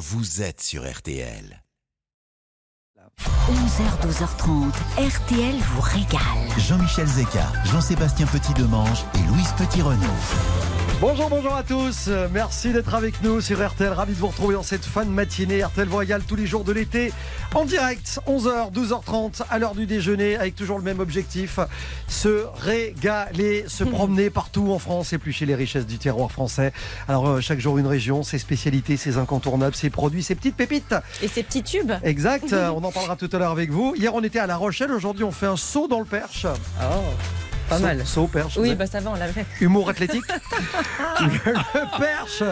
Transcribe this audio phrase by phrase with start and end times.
[0.00, 1.62] vous êtes sur RTL.
[3.18, 6.58] 11h, 12h30, RTL vous régale.
[6.58, 10.79] Jean-Michel Zeka, Jean-Sébastien Petit-Demange et Louise Petit-Renaud.
[11.00, 12.10] Bonjour, bonjour à tous.
[12.30, 13.90] Merci d'être avec nous sur RTL.
[13.90, 15.64] Ravi de vous retrouver en cette fin de matinée.
[15.64, 17.10] RTL régale tous les jours de l'été
[17.54, 21.58] en direct, 11h, 12h30, à l'heure du déjeuner, avec toujours le même objectif
[22.06, 26.70] se régaler, se promener partout en France, éplucher les richesses du terroir français.
[27.08, 30.94] Alors, euh, chaque jour, une région, ses spécialités, ses incontournables, ses produits, ses petites pépites.
[31.22, 33.94] Et ces petits tubes Exact, on en parlera tout à l'heure avec vous.
[33.96, 34.92] Hier, on était à La Rochelle.
[34.92, 36.46] Aujourd'hui, on fait un saut dans le perche.
[37.70, 38.06] Pas mal.
[38.06, 38.58] Saut au perche.
[38.58, 39.46] Oui, bah ça va, on l'a fait.
[39.60, 40.24] Humour athlétique
[41.20, 42.42] Le Perche,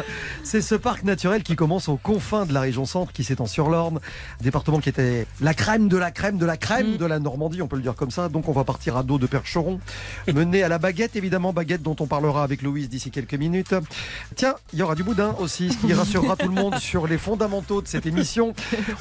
[0.45, 3.69] c'est ce parc naturel qui commence aux confins de la région centre, qui s'étend sur
[3.69, 4.01] l'Orne,
[4.41, 6.97] département qui était la crème de la crème de la crème Mm.
[6.99, 8.29] de la Normandie, on peut le dire comme ça.
[8.29, 9.81] Donc on va partir à dos de Percheron,
[10.33, 13.75] mené à la baguette, évidemment, baguette dont on parlera avec Louise d'ici quelques minutes.
[14.37, 17.19] Tiens, il y aura du boudin aussi, ce qui rassurera tout le monde sur les
[17.19, 18.55] fondamentaux de cette émission.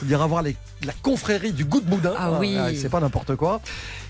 [0.06, 2.14] On ira voir les- la confrérie du goût de boudin.
[2.18, 2.58] Ah oui.
[2.80, 3.62] c'est pas n'importe quoi.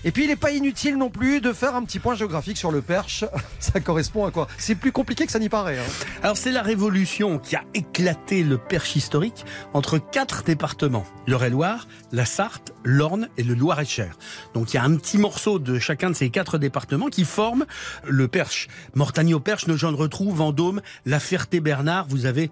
[0.04, 2.70] Et puis il n'est pas inutile non plus de faire un petit point géographique sur
[2.72, 3.24] le Perche.
[3.60, 4.48] Ça correspond à quoi?
[4.58, 5.78] C'est plus compliqué que ça n'y paraît.
[5.78, 5.82] hein.
[6.22, 12.24] Alors c'est la révolution qui a éclaté le Perche historique entre quatre départements, l'Eure-et-Loire, la
[12.24, 14.16] Sarthe, l'Orne et le Loir-et-Cher.
[14.54, 17.66] Donc il y a un petit morceau de chacun de ces quatre départements qui forment
[18.06, 18.68] le Perche.
[18.94, 22.50] Mortagne-au-Perche, Nogent-le-Rotrou, Vendôme, La Ferté-Bernard, vous avez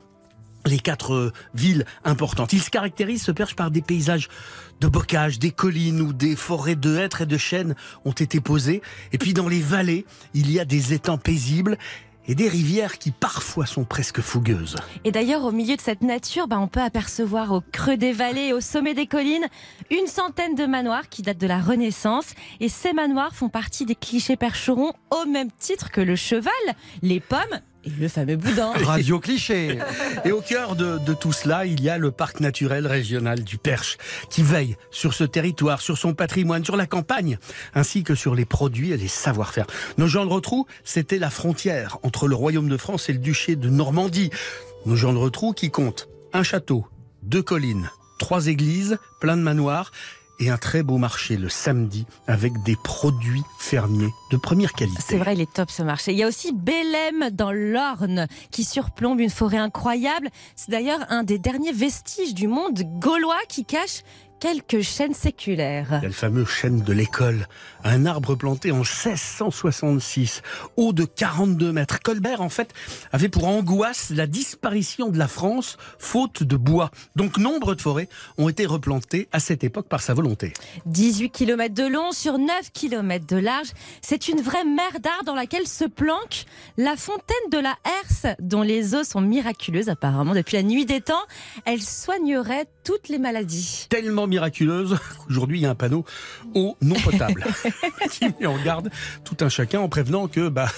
[0.66, 2.52] les quatre euh, villes importantes.
[2.52, 4.28] Il se caractérise ce perche par des paysages
[4.80, 8.82] de bocage, des collines où des forêts de hêtres et de chênes ont été posées.
[9.12, 11.78] Et puis dans les vallées, il y a des étangs paisibles
[12.28, 14.76] et des rivières qui parfois sont presque fougueuses.
[15.04, 18.48] Et d'ailleurs, au milieu de cette nature, bah, on peut apercevoir au creux des vallées
[18.48, 19.46] et au sommet des collines
[19.90, 22.34] une centaine de manoirs qui datent de la Renaissance.
[22.60, 26.52] Et ces manoirs font partie des clichés percherons au même titre que le cheval,
[27.02, 28.72] les pommes et le fameux boudin.
[28.84, 29.78] Radio cliché.
[30.24, 33.58] Et au cœur de, de tout cela, il y a le parc naturel régional du
[33.58, 33.96] Perche,
[34.30, 37.38] qui veille sur ce territoire, sur son patrimoine, sur la campagne,
[37.74, 39.66] ainsi que sur les produits et les savoir-faire.
[39.98, 44.30] Nogent-le-Rotrou, c'était la frontière entre le royaume de France et le duché de Normandie.
[44.84, 46.86] Nogent-le-Rotrou qui compte un château,
[47.22, 49.92] deux collines, trois églises, plein de manoirs,
[50.38, 55.02] et un très beau marché le samedi avec des produits fermiers de première qualité.
[55.04, 56.12] C'est vrai, il est top ce marché.
[56.12, 60.28] Il y a aussi Bélem dans l'Orne qui surplombe une forêt incroyable.
[60.54, 64.02] C'est d'ailleurs un des derniers vestiges du monde gaulois qui cache
[64.40, 65.88] quelques chaînes séculaires.
[65.90, 67.46] Il y a le fameux chêne de l'école,
[67.84, 70.42] un arbre planté en 1666,
[70.76, 72.00] haut de 42 mètres.
[72.00, 72.72] Colbert, en fait,
[73.12, 76.90] avait pour angoisse la disparition de la France, faute de bois.
[77.16, 78.08] Donc, nombre de forêts
[78.38, 80.52] ont été replantées à cette époque par sa volonté.
[80.86, 83.68] 18 km de long sur 9 km de large.
[84.02, 86.44] C'est une vraie mer d'art dans laquelle se planque
[86.76, 91.00] la fontaine de la Herse, dont les eaux sont miraculeuses apparemment depuis la nuit des
[91.00, 91.14] temps.
[91.64, 93.86] Elle soignerait toutes les maladies.
[93.88, 96.04] Tellement miraculeuse qu'aujourd'hui, il y a un panneau
[96.54, 97.44] eau non potable
[98.10, 98.90] qui met en garde
[99.24, 100.68] tout un chacun en prévenant que, bah,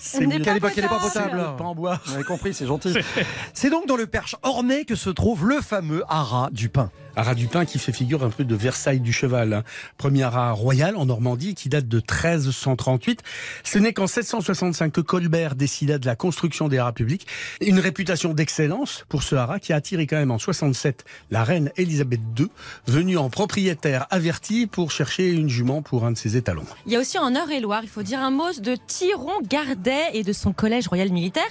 [0.00, 1.56] c'est n'est pas pas, pas potable.
[1.56, 2.00] pas en boire.
[2.06, 2.94] Vous avez compris, c'est gentil.
[3.52, 6.90] C'est donc dans le Perche ornais que se trouve le fameux haras du pain.
[7.18, 9.52] Haras du Pin qui fait figure un peu de Versailles du cheval.
[9.52, 9.64] hein.
[9.96, 13.24] Premier haras royal en Normandie qui date de 1338.
[13.64, 17.26] Ce n'est qu'en 765 que Colbert décida de la construction des haras publics.
[17.60, 21.72] Une réputation d'excellence pour ce haras qui a attiré quand même en 67 la reine
[21.76, 22.46] Elisabeth II,
[22.86, 26.66] venue en propriétaire averti pour chercher une jument pour un de ses étalons.
[26.86, 30.22] Il y a aussi en Eure-et-Loire, il faut dire un mot de Thiron Gardet et
[30.22, 31.42] de son collège royal militaire.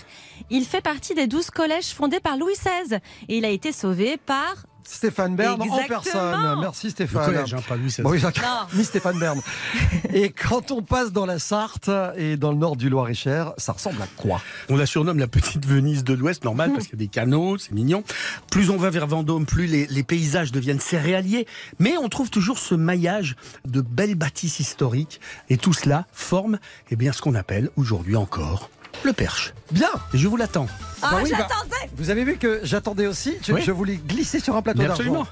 [0.49, 4.16] Il fait partie des 12 collèges fondés par Louis XVI et il a été sauvé
[4.16, 6.59] par Stéphane Bern en personne.
[6.62, 7.25] Merci Le Stéphane.
[7.25, 7.75] collège, hein, pas.
[7.75, 8.09] Bon,
[8.75, 9.42] oui, Stéphane Bern.
[10.14, 14.02] Et quand on passe dans la Sarthe et dans le nord du Loir-et-Cher, ça ressemble
[14.02, 14.42] à quoi?
[14.70, 17.58] On la surnomme la petite Venise de l'Ouest, normal, parce qu'il y a des canaux,
[17.58, 18.03] c'est mignon.
[18.52, 21.47] Plus on va vers Vendôme, plus les, les paysages deviennent céréaliers.
[21.80, 25.20] Mais on trouve toujours ce maillage de belles bâtisses historiques.
[25.50, 26.59] Et tout cela forme
[26.92, 28.70] eh bien, ce qu'on appelle aujourd'hui encore
[29.03, 29.53] le Perche.
[29.72, 30.68] Bien Et je vous l'attends.
[31.02, 33.62] Ah, Bah oui, bah, j'attendais Vous avez vu que j'attendais aussi je, Oui.
[33.63, 34.94] je voulais glisser sur un plateau d'argent.
[34.94, 35.28] absolument.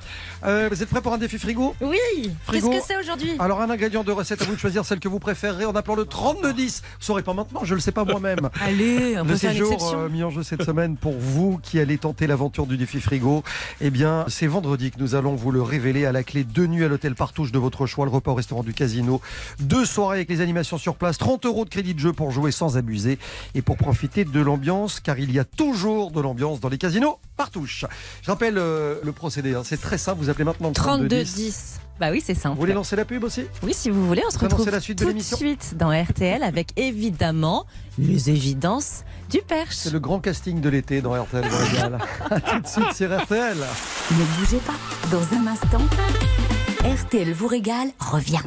[0.46, 1.76] Euh, vous êtes prêts pour un défi frigo?
[1.82, 2.70] Oui Qu'est-ce Frigo.
[2.70, 3.32] que c'est aujourd'hui?
[3.40, 5.96] Alors un ingrédient de recette, à vous de choisir celle que vous préférez en appelant
[5.96, 6.82] le 3210.
[7.00, 8.50] Vous saurez pas maintenant, je le sais pas moi-même.
[8.62, 12.28] Allez, on Le séjour euh, mis en jeu cette semaine pour vous qui allez tenter
[12.28, 13.44] l'aventure du défi frigo.
[13.82, 16.44] Eh bien, c'est vendredi que nous allons vous le révéler à la clé.
[16.44, 19.22] Deux nuits à l'hôtel Partouche de votre choix, le repas au restaurant du casino.
[19.60, 21.18] Deux soirées avec les animations sur place.
[21.18, 23.18] 30 euros de crédit de jeu pour jouer sans abuser
[23.56, 27.20] et pour profiter de l'ambiance car il y a toujours de l'ambiance dans les casinos
[27.38, 27.86] par touche.
[28.22, 29.62] Je rappelle euh, le procédé, hein.
[29.64, 31.80] c'est très simple, vous appelez maintenant le 32 32 10.
[32.00, 32.56] Bah oui, c'est simple.
[32.56, 33.44] Vous voulez lancer la pub aussi?
[33.64, 36.44] Oui, si vous voulez, on se retrouve la suite de tout de suite dans RTL
[36.44, 37.66] avec évidemment
[37.98, 39.76] les évidences du perche.
[39.76, 41.46] C'est le grand casting de l'été dans RTL.
[42.30, 43.58] A tout de suite sur RTL.
[43.58, 44.74] Ne bougez pas.
[45.10, 45.82] Dans un instant,
[46.84, 48.44] RTL vous régale revient.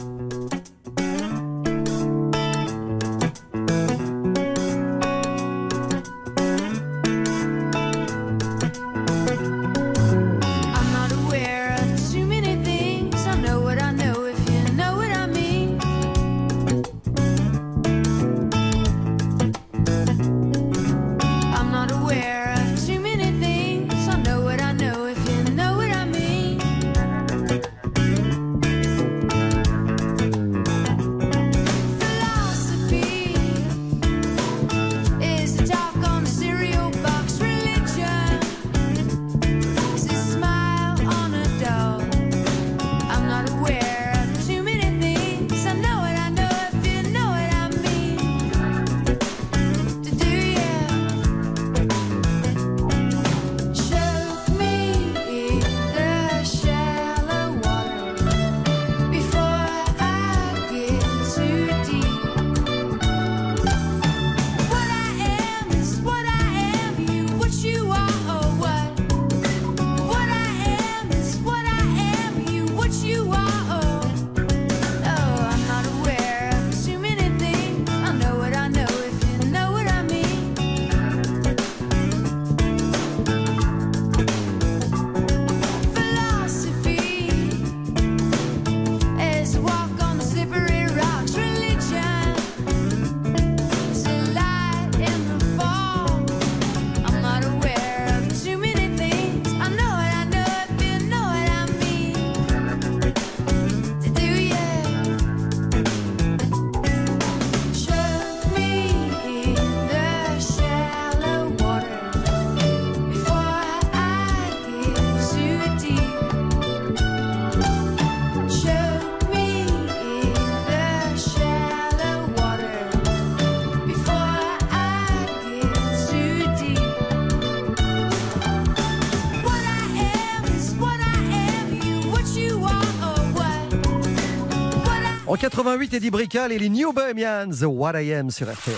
[135.78, 138.74] 8 Eddie Brical et les New Bohemians, What I Am sur RTL.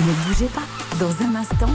[0.00, 0.62] Ne bougez pas,
[0.98, 1.68] dans un instant,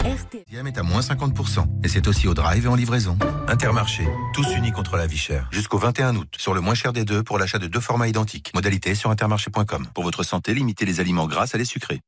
[0.00, 0.66] RTL.
[0.66, 3.16] est à moins 50%, et c'est aussi au drive et en livraison.
[3.48, 5.48] Intermarché, tous unis contre la vie chère.
[5.52, 8.52] Jusqu'au 21 août, sur le moins cher des deux pour l'achat de deux formats identiques.
[8.54, 9.86] Modalité sur intermarché.com.
[9.94, 12.02] Pour votre santé, limitez les aliments gras à les sucrés.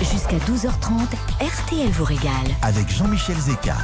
[0.00, 1.08] Jusqu'à 12h30,
[1.40, 2.54] RTL vous régale.
[2.60, 3.74] Avec Jean-Michel Zeka.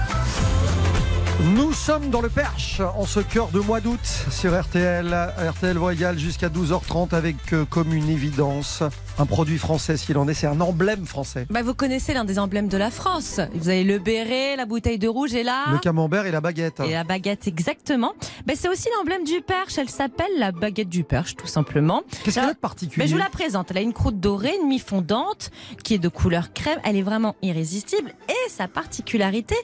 [1.40, 3.98] Nous sommes dans le Perche en ce cœur de mois d'août
[4.30, 5.12] sur RTL.
[5.50, 8.84] RTL Royal jusqu'à 12h30 avec euh, comme une évidence
[9.18, 11.46] un produit français s'il en est, c'est un emblème français.
[11.50, 13.40] Bah, vous connaissez l'un des emblèmes de la France.
[13.54, 15.66] Vous avez le béret, la bouteille de rouge et là.
[15.72, 16.80] Le camembert et la baguette.
[16.80, 18.14] Et la baguette, exactement.
[18.46, 19.78] Bah, c'est aussi l'emblème du Perche.
[19.78, 22.02] Elle s'appelle la baguette du Perche, tout simplement.
[22.24, 23.70] Qu'est-ce qu'elle a de particulier Mais je vous la présente.
[23.70, 25.50] Elle a une croûte dorée, une mi-fondante,
[25.84, 26.80] qui est de couleur crème.
[26.84, 28.14] Elle est vraiment irrésistible.
[28.28, 29.56] Et sa particularité,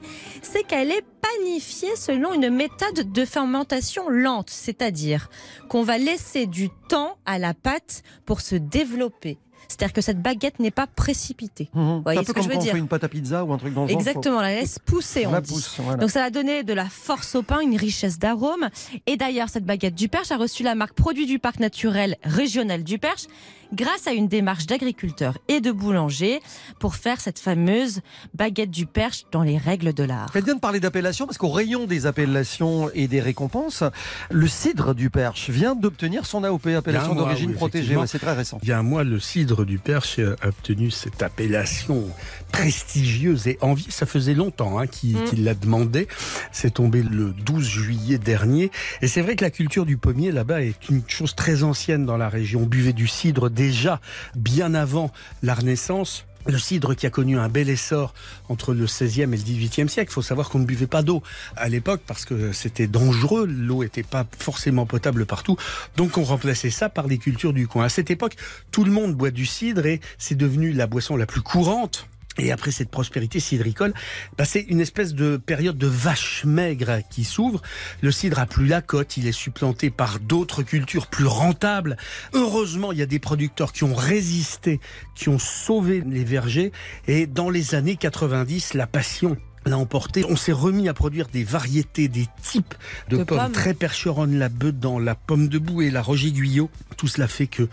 [0.42, 4.50] c'est qu'elle est panifiée selon une méthode de fermentation lente.
[4.50, 5.28] C'est-à-dire
[5.68, 9.38] qu'on va laisser du temps à la pâte pour se développer.
[9.70, 11.70] C'est-à-dire que cette baguette n'est pas précipitée.
[11.72, 13.44] Voyez C'est un ce que je veux quand on dire fait une pâte à pizza
[13.44, 13.98] ou un truc dans le genre.
[13.98, 15.52] Exactement, la laisse pousser, On la dit.
[15.52, 15.98] pousse, voilà.
[16.00, 18.68] Donc ça va donner de la force au pain, une richesse d'arômes.
[19.06, 22.82] Et d'ailleurs, cette baguette du Perche a reçu la marque produit du parc naturel régional
[22.82, 23.26] du Perche
[23.72, 26.40] grâce à une démarche d'agriculteurs et de boulangers
[26.78, 28.00] pour faire cette fameuse
[28.34, 30.30] baguette du Perche dans les règles de l'art.
[30.32, 33.84] Faites bien de parler d'appellation parce qu'au rayon des appellations et des récompenses,
[34.30, 37.96] le cidre du Perche vient d'obtenir son AOP, appellation d'origine oui, protégée.
[37.96, 38.58] Ouais, c'est très récent.
[38.62, 42.04] Il y a un mois, le cidre du Perche a obtenu cette appellation
[42.50, 43.86] prestigieuse et envie.
[43.90, 45.24] Ça faisait longtemps hein, qu'il Mm.
[45.24, 46.08] qu'il la demandait.
[46.52, 48.70] C'est tombé le 12 juillet dernier.
[49.02, 52.16] Et c'est vrai que la culture du pommier là-bas est une chose très ancienne dans
[52.16, 52.62] la région.
[52.62, 54.00] On buvait du cidre déjà
[54.34, 55.12] bien avant
[55.42, 56.24] la Renaissance.
[56.46, 58.14] Le cidre qui a connu un bel essor
[58.48, 60.10] entre le 16e et le 18e siècle.
[60.10, 61.22] Il faut savoir qu'on ne buvait pas d'eau
[61.54, 63.44] à l'époque parce que c'était dangereux.
[63.44, 65.58] L'eau n'était pas forcément potable partout.
[65.98, 67.84] Donc on remplaçait ça par les cultures du coin.
[67.84, 68.36] À cette époque,
[68.70, 72.08] tout le monde boit du cidre et c'est devenu la boisson la plus courante
[72.38, 73.92] Et après cette prospérité cidricole,
[74.38, 77.60] bah, c'est une espèce de période de vache maigre qui s'ouvre.
[78.02, 81.96] Le cidre a plus la cote, il est supplanté par d'autres cultures plus rentables.
[82.32, 84.80] Heureusement, il y a des producteurs qui ont résisté,
[85.14, 86.72] qui ont sauvé les vergers.
[87.08, 90.24] Et dans les années 90, la passion l'a emporté.
[90.28, 92.74] On s'est remis à produire des variétés, des types
[93.08, 93.52] de, De pommes, pommes.
[93.52, 96.70] très percheronne, la bedant, la pomme de boue et la roger guyot.
[96.96, 97.68] Tout cela fait que,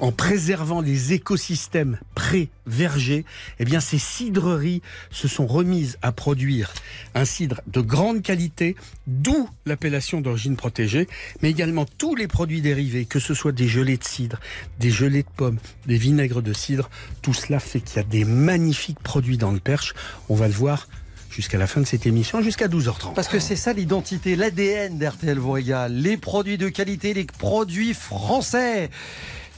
[0.00, 3.24] en préservant les écosystèmes pré-vergers,
[3.58, 6.72] eh bien, ces cidreries se sont remises à produire
[7.14, 11.08] un cidre de grande qualité, d'où l'appellation d'origine protégée,
[11.42, 14.38] mais également tous les produits dérivés, que ce soit des gelées de cidre,
[14.80, 16.90] des gelées de pommes, des vinaigres de cidre.
[17.20, 19.94] Tout cela fait qu'il y a des magnifiques produits dans le Perche.
[20.28, 20.88] On va le voir
[21.32, 23.14] jusqu'à la fin de cette émission, jusqu'à 12h30.
[23.14, 25.94] Parce que c'est ça l'identité, l'ADN d'RTL vous régale.
[25.94, 28.90] Les produits de qualité, les produits français.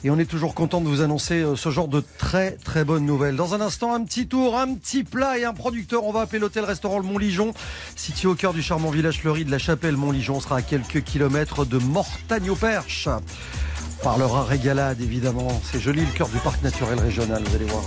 [0.03, 3.05] Et on est toujours content de vous annoncer euh, ce genre de très très bonnes
[3.05, 3.35] nouvelles.
[3.35, 6.03] Dans un instant, un petit tour, un petit plat et un producteur.
[6.03, 7.53] On va appeler l'hôtel-restaurant Le Mont-Ligeon.
[7.95, 11.65] Situé au cœur du charmant village fleuri de la chapelle Mont-Ligeon, sera à quelques kilomètres
[11.65, 13.07] de Mortagne-au-Perche.
[13.07, 15.59] On Parlera régalade évidemment.
[15.63, 17.83] C'est joli le cœur du parc naturel régional, vous allez voir.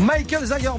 [0.00, 0.72] Michael Zager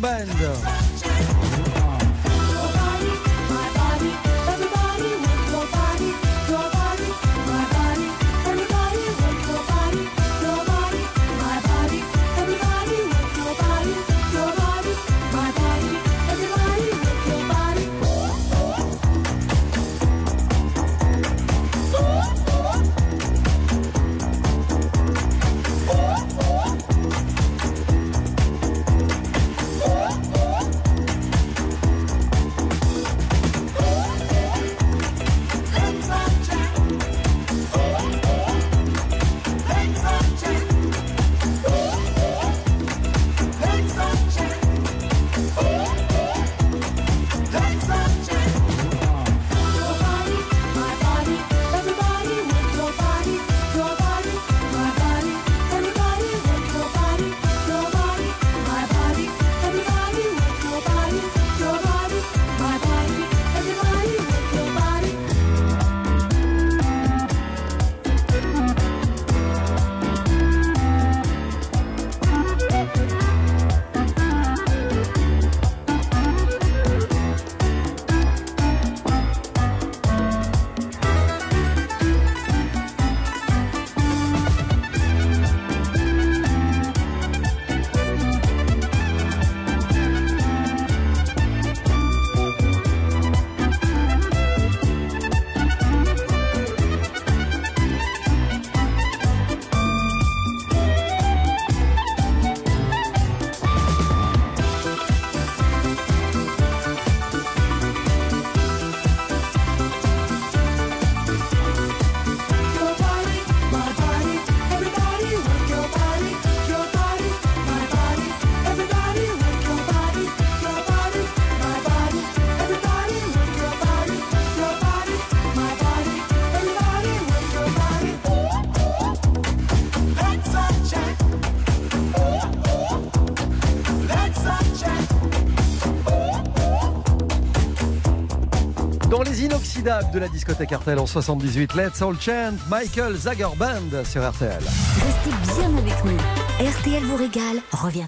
[139.84, 144.64] de la discothèque RTL en 78, Let's All Chant, Michael Zager Band sur RTL.
[144.64, 146.18] Restez bien avec nous.
[146.66, 147.58] RTL vous régale.
[147.74, 148.08] Revient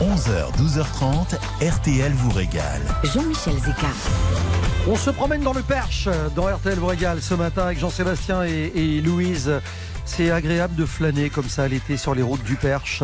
[0.00, 1.36] 11h, 12h30,
[1.70, 2.80] RTL vous régale.
[3.04, 3.88] Jean-Michel Zeka.
[4.88, 8.72] On se promène dans le Perche, dans RTL vous régale ce matin avec Jean-Sébastien et,
[8.74, 9.52] et Louise.
[10.06, 13.02] C'est agréable de flâner comme ça l'été sur les routes du Perche.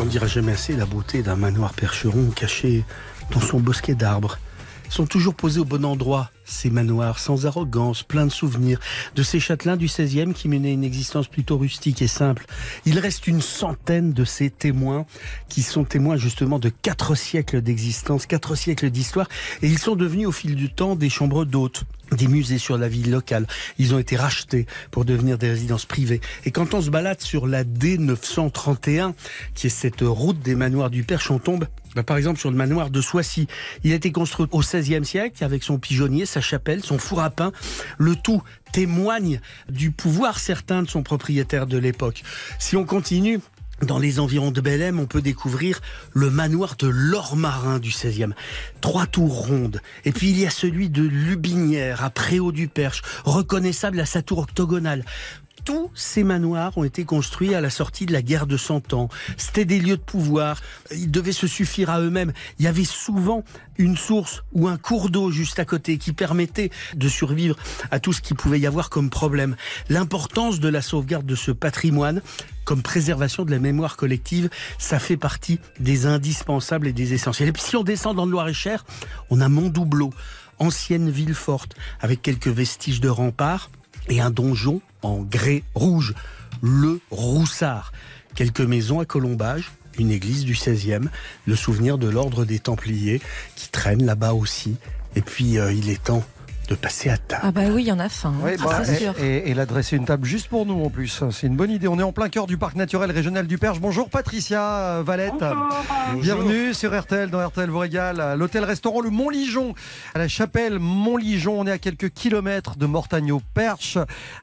[0.00, 2.84] On ne dira jamais assez la beauté d'un manoir percheron caché
[3.30, 4.38] dans son bosquet d'arbres.
[4.86, 8.78] Ils sont toujours posés au bon endroit, ces manoirs, sans arrogance, pleins de souvenirs,
[9.14, 12.46] de ces châtelains du 16e qui menaient une existence plutôt rustique et simple.
[12.84, 15.06] Il reste une centaine de ces témoins
[15.48, 19.28] qui sont témoins justement de quatre siècles d'existence, quatre siècles d'histoire,
[19.62, 21.84] et ils sont devenus au fil du temps des chambres d'hôtes
[22.16, 23.46] des musées sur la ville locale.
[23.78, 26.20] Ils ont été rachetés pour devenir des résidences privées.
[26.44, 29.14] Et quand on se balade sur la D931,
[29.54, 32.56] qui est cette route des manoirs du Perche, on tombe bah, par exemple sur le
[32.56, 33.46] manoir de Soissy.
[33.84, 37.30] Il a été construit au XVIe siècle avec son pigeonnier, sa chapelle, son four à
[37.30, 37.52] pain.
[37.98, 42.22] Le tout témoigne du pouvoir certain de son propriétaire de l'époque.
[42.58, 43.40] Si on continue,
[43.86, 45.80] dans les environs de Belém, on peut découvrir
[46.12, 48.32] le manoir de l'or marin du 16e.
[48.80, 49.80] Trois tours rondes.
[50.04, 54.22] Et puis il y a celui de Lubinière, à Préau du Perche, reconnaissable à sa
[54.22, 55.04] tour octogonale.
[55.64, 59.08] Tous ces manoirs ont été construits à la sortie de la guerre de Cent Ans.
[59.36, 60.60] C'était des lieux de pouvoir.
[60.90, 62.32] Ils devaient se suffire à eux-mêmes.
[62.58, 63.44] Il y avait souvent
[63.78, 67.56] une source ou un cours d'eau juste à côté qui permettait de survivre
[67.90, 69.56] à tout ce qui pouvait y avoir comme problème.
[69.88, 72.22] L'importance de la sauvegarde de ce patrimoine
[72.64, 77.48] comme préservation de la mémoire collective, ça fait partie des indispensables et des essentiels.
[77.48, 78.84] Et puis si on descend dans le Loir-et-Cher,
[79.30, 80.10] on a Montdoubleau,
[80.58, 83.68] ancienne ville forte, avec quelques vestiges de remparts
[84.08, 86.14] et un donjon en grès rouge,
[86.60, 87.92] le Roussard.
[88.34, 91.08] Quelques maisons à colombage, une église du 16e,
[91.46, 93.20] le souvenir de l'ordre des Templiers
[93.56, 94.76] qui traîne là-bas aussi.
[95.16, 96.24] Et puis euh, il est temps
[96.68, 97.42] de passer à table.
[97.44, 98.32] Ah bah oui, il y en a faim.
[98.36, 98.42] hein.
[98.44, 99.14] Oui, Ah, bah, et, sûr.
[99.20, 101.22] et, et là, dresser une table juste pour nous en plus.
[101.30, 101.88] C'est une bonne idée.
[101.88, 103.80] On est en plein cœur du parc naturel régional du Perche.
[103.80, 104.62] Bonjour Patricia
[104.98, 105.44] euh, Valette.
[106.14, 108.20] Bienvenue sur RTL, dans RTL vous régale.
[108.20, 109.74] à L'hôtel-restaurant Le Mont-Ligeon,
[110.14, 111.58] à la chapelle Mont-Ligeon.
[111.60, 113.98] On est à quelques kilomètres de Mortagne-au-Perche.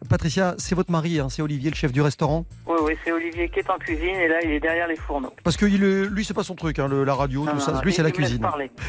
[0.10, 3.50] Patricia, c'est votre mari, hein, c'est Olivier, le chef du restaurant Oui, oui, c'est Olivier
[3.50, 5.34] qui est en cuisine et là, il est derrière les fourneaux.
[5.44, 7.58] Parce que il est- lui, c'est pas son truc, hein, le- la radio, Non, tout
[7.58, 7.72] non, ça.
[7.74, 8.46] non, Lui, c'est la cuisine.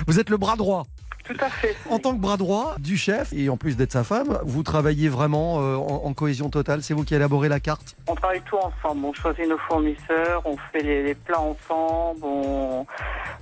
[0.07, 0.85] Vous êtes le bras droit.
[1.23, 1.77] Tout à fait.
[1.91, 5.09] En tant que bras droit du chef, et en plus d'être sa femme, vous travaillez
[5.09, 6.83] vraiment euh, en, en cohésion totale.
[6.83, 7.97] C'est vous qui élaborez la carte?
[8.07, 9.05] On travaille tout ensemble.
[9.05, 12.21] On choisit nos fournisseurs, on fait les, les plats ensemble.
[12.23, 12.87] On...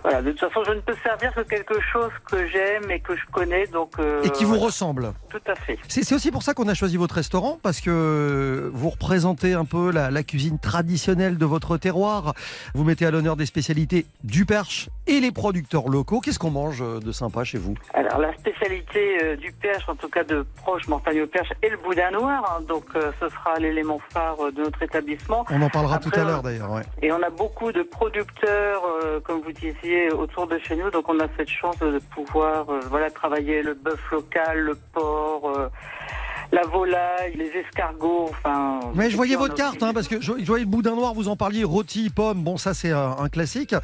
[0.02, 0.22] Voilà.
[0.22, 3.24] De toute façon, je ne peux servir que quelque chose que j'aime et que je
[3.32, 3.66] connais.
[3.66, 4.66] Donc, euh, et qui vous voilà.
[4.66, 5.12] ressemble.
[5.28, 5.78] Tout à fait.
[5.88, 9.90] C'est aussi pour ça qu'on a choisi votre restaurant, parce que vous représentez un peu
[9.90, 12.34] la, la cuisine traditionnelle de votre terroir.
[12.74, 16.20] Vous mettez à l'honneur des spécialités du Perche et les producteurs locaux.
[16.20, 17.74] Qu'est-ce qu'on mange euh, de sympa chez vous?
[17.94, 21.68] Alors, la spécialité euh, du Perche, en tout cas de proche Montagne au Perche, est
[21.68, 22.44] le boudin noir.
[22.58, 22.62] hein.
[22.68, 25.44] donc, euh, ce sera l'élément phare euh, de notre établissement.
[25.50, 26.70] On en parlera Après, tout à l'heure d'ailleurs.
[26.70, 26.82] ouais.
[27.02, 30.90] Et on a beaucoup de producteurs, euh, comme vous disiez, autour de chez nous.
[30.90, 35.52] Donc on a cette chance de pouvoir euh, voilà, travailler le bœuf local, le porc,
[35.56, 35.68] euh,
[36.52, 38.26] la volaille, les escargots.
[38.30, 41.14] Enfin, Mais je voyais votre carte, hein, parce que je, je voyais le boudin noir,
[41.14, 43.74] vous en parliez, rôti, pomme, bon ça c'est un, un classique.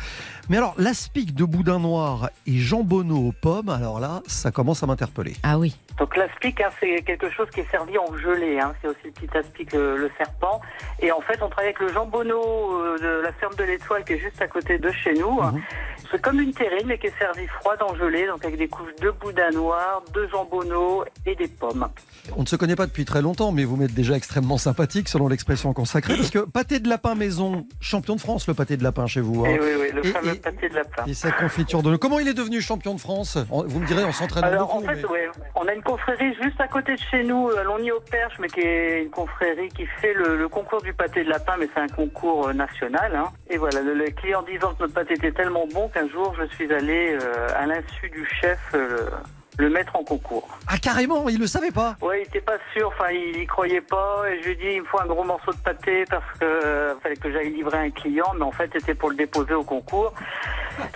[0.48, 4.86] Mais alors, l'aspic de boudin noir et jambonneau aux pommes, alors là, ça commence à
[4.86, 5.34] m'interpeller.
[5.42, 5.76] Ah oui.
[5.98, 8.58] Donc l'aspic, hein, c'est quelque chose qui est servi en gelée.
[8.58, 8.72] Hein.
[8.82, 10.60] C'est aussi le petit aspic, le, le serpent.
[11.00, 12.42] Et en fait, on travaille avec le jambonneau
[12.72, 15.40] euh, de la ferme de l'Étoile qui est juste à côté de chez nous.
[15.40, 15.62] Mhm.
[16.10, 18.94] C'est comme une terrine, mais qui est servie froide en gelée, donc avec des couches
[19.00, 21.88] de boudin noir, de jambonneau et des pommes.
[22.36, 25.28] On ne se connaît pas depuis très longtemps, mais vous m'êtes déjà extrêmement sympathique selon
[25.28, 29.06] l'expression consacrée, parce que pâté de lapin maison, champion de France le pâté de lapin
[29.06, 29.44] chez vous.
[29.44, 29.48] hein.
[29.50, 31.04] Et oui, oui, le Et- fameux et- pâté de lapin.
[31.06, 31.96] Et sa confiture de...
[31.96, 34.84] Comment il est devenu champion de France Vous me direz, on s'entraîne Alors beaucoup.
[34.84, 37.62] en fait, mais- ouais, on a une confrérie juste à côté de chez nous, à
[37.62, 41.54] Longny-au-Perche, mais qui est une confrérie qui fait le, le concours du pâté de lapin,
[41.58, 43.14] mais c'est un concours euh, national.
[43.16, 43.28] hein.
[43.50, 46.44] Et voilà, le, le client disant que notre pâté était tellement bon qu'un jour je
[46.54, 49.08] suis allé, euh, à l'insu du chef, euh,
[49.58, 50.48] le mettre en concours.
[50.66, 51.96] Ah carrément, il le savait pas.
[52.00, 54.76] Ouais, il était pas sûr, enfin il y croyait pas, et je lui ai dit
[54.76, 57.78] il me faut un gros morceau de pâté parce que euh, fallait que j'aille livrer
[57.78, 60.12] un client, mais en fait c'était pour le déposer au concours.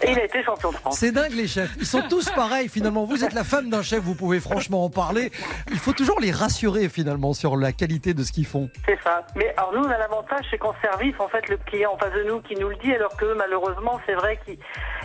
[0.02, 0.98] Et il a été champion de France.
[0.98, 1.70] C'est dingue les chefs.
[1.78, 3.04] Ils sont tous pareils finalement.
[3.04, 5.30] Vous êtes la femme d'un chef, vous pouvez franchement en parler.
[5.70, 8.70] Il faut toujours les rassurer finalement sur la qualité de ce qu'ils font.
[8.86, 9.24] C'est ça.
[9.36, 12.12] Mais alors nous, on a l'avantage, c'est qu'en service, en fait, le client en face
[12.12, 14.38] de nous qui nous le dit, alors que malheureusement, c'est vrai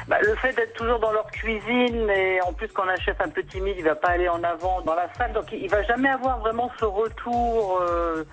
[0.08, 3.30] que le fait d'être toujours dans leur cuisine, et en plus quand un chef un
[3.30, 5.84] peu timide, il va pas aller en avant dans la salle, donc il, il va
[5.84, 8.24] jamais avoir vraiment ce retour euh,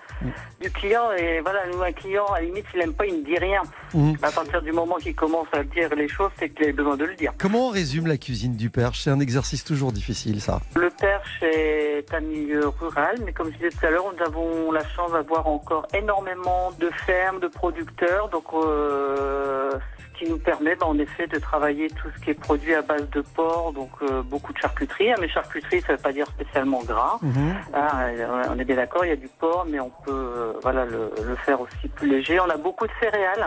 [0.61, 1.13] du client.
[1.13, 3.63] Et voilà, nous, un client, à la limite, s'il aime pas, il ne dit rien.
[3.95, 4.17] Mhm.
[4.23, 7.05] À partir du moment qu'il commence à dire les choses, c'est qu'il a besoin de
[7.05, 7.33] le dire.
[7.39, 9.03] Comment on résume la cuisine du Perche?
[9.03, 10.61] C'est un exercice toujours difficile ça.
[10.77, 14.73] Le Perche est un milieu rural, mais comme je disais tout à l'heure, nous avons
[14.73, 19.73] la chance d'avoir encore énormément de fermes, de producteurs, donc euh,
[20.21, 23.09] qui nous permet ben, en effet de travailler tout ce qui est produit à base
[23.11, 25.11] de porc, donc euh, beaucoup de charcuterie.
[25.11, 27.17] hein, mais charcuterie, ça ne veut pas dire spécialement gras.
[27.23, 27.55] Mhm.
[27.73, 30.53] Ah, euh, on est bien d'accord, il y a du porc, mais on peut euh,
[30.63, 32.39] voilà, le, le faire aussi plus léger.
[32.39, 33.47] On a beaucoup de céréales.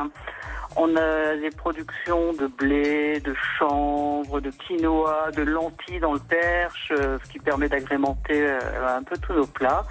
[0.75, 6.91] On a des productions de blé, de chanvre, de quinoa, de lentilles dans le perche,
[6.91, 8.47] euh, ce qui permet d'agrémenter
[8.87, 9.83] un peu tous nos plats.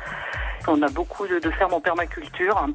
[0.66, 2.66] On a beaucoup de, de fermes en permaculture.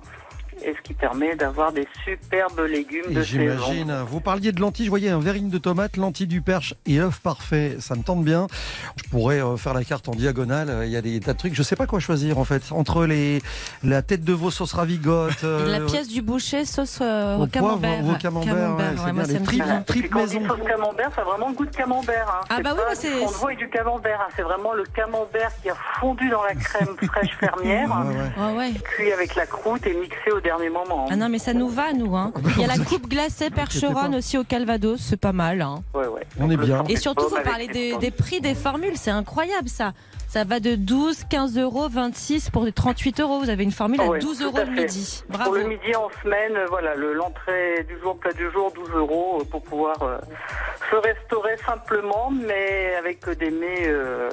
[0.59, 3.39] Hein, Et ce qui permet d'avoir des superbes légumes Et de saison.
[3.39, 4.03] J'imagine.
[4.07, 7.19] Vous parliez de lentilles, je voyais un verrine de tomates, lentilles du perche et œuf
[7.19, 7.77] parfait.
[7.79, 8.47] Ça me tente bien.
[8.97, 10.83] Je pourrais euh, faire la carte en diagonale.
[10.85, 11.53] Il y a des tas de trucs.
[11.53, 12.63] Je sais pas quoi choisir en fait.
[12.71, 13.41] Entre les
[13.83, 17.99] la tête de veau sauce ravigote, euh, la pièce du boucher sauce euh, au camembert.
[18.01, 19.25] poivre, au camembert, ouais, c'est ouais, moi, bien.
[19.25, 19.79] ça Les me tripes, dit bien.
[19.79, 20.55] Et puis tripes quand on dit maison.
[20.55, 22.27] sauce camembert, ça a vraiment le goût de camembert.
[22.29, 22.45] hein.
[22.49, 24.19] Ah C'est bah oui, c'est- veau et du camembert.
[24.21, 24.31] hein.
[24.35, 27.89] C'est vraiment le camembert qui a fondu dans la crème fraîche fermière,
[28.55, 28.71] ouais.
[28.83, 31.03] cuit avec la croûte et mixé au dernier moment.
[31.03, 31.10] hein.
[31.12, 32.15] Ah non, mais ça nous va, nous.
[32.15, 32.31] Hein.
[32.55, 35.62] Il y a la coupe glacée Percheron aussi au Calvados, c'est pas mal.
[35.62, 35.83] Hein.
[35.93, 36.25] Ouais, ouais.
[36.39, 36.83] On est bien.
[36.88, 39.93] Et surtout, vous parlez des prix des formules, c'est incroyable ça.
[40.29, 43.39] Ça va de 12, 15 euros, 26 pour des 38 euros.
[43.39, 45.23] Vous avez une formule à Ouais, 12 tout euros à le midi.
[45.29, 45.51] Bravo.
[45.51, 49.41] Pour le midi en semaine, voilà, le- l'entrée du jour, plat du jour, 12 euros
[49.49, 50.17] pour pouvoir euh,
[50.91, 54.29] se restaurer simplement, mais avec des mets euh,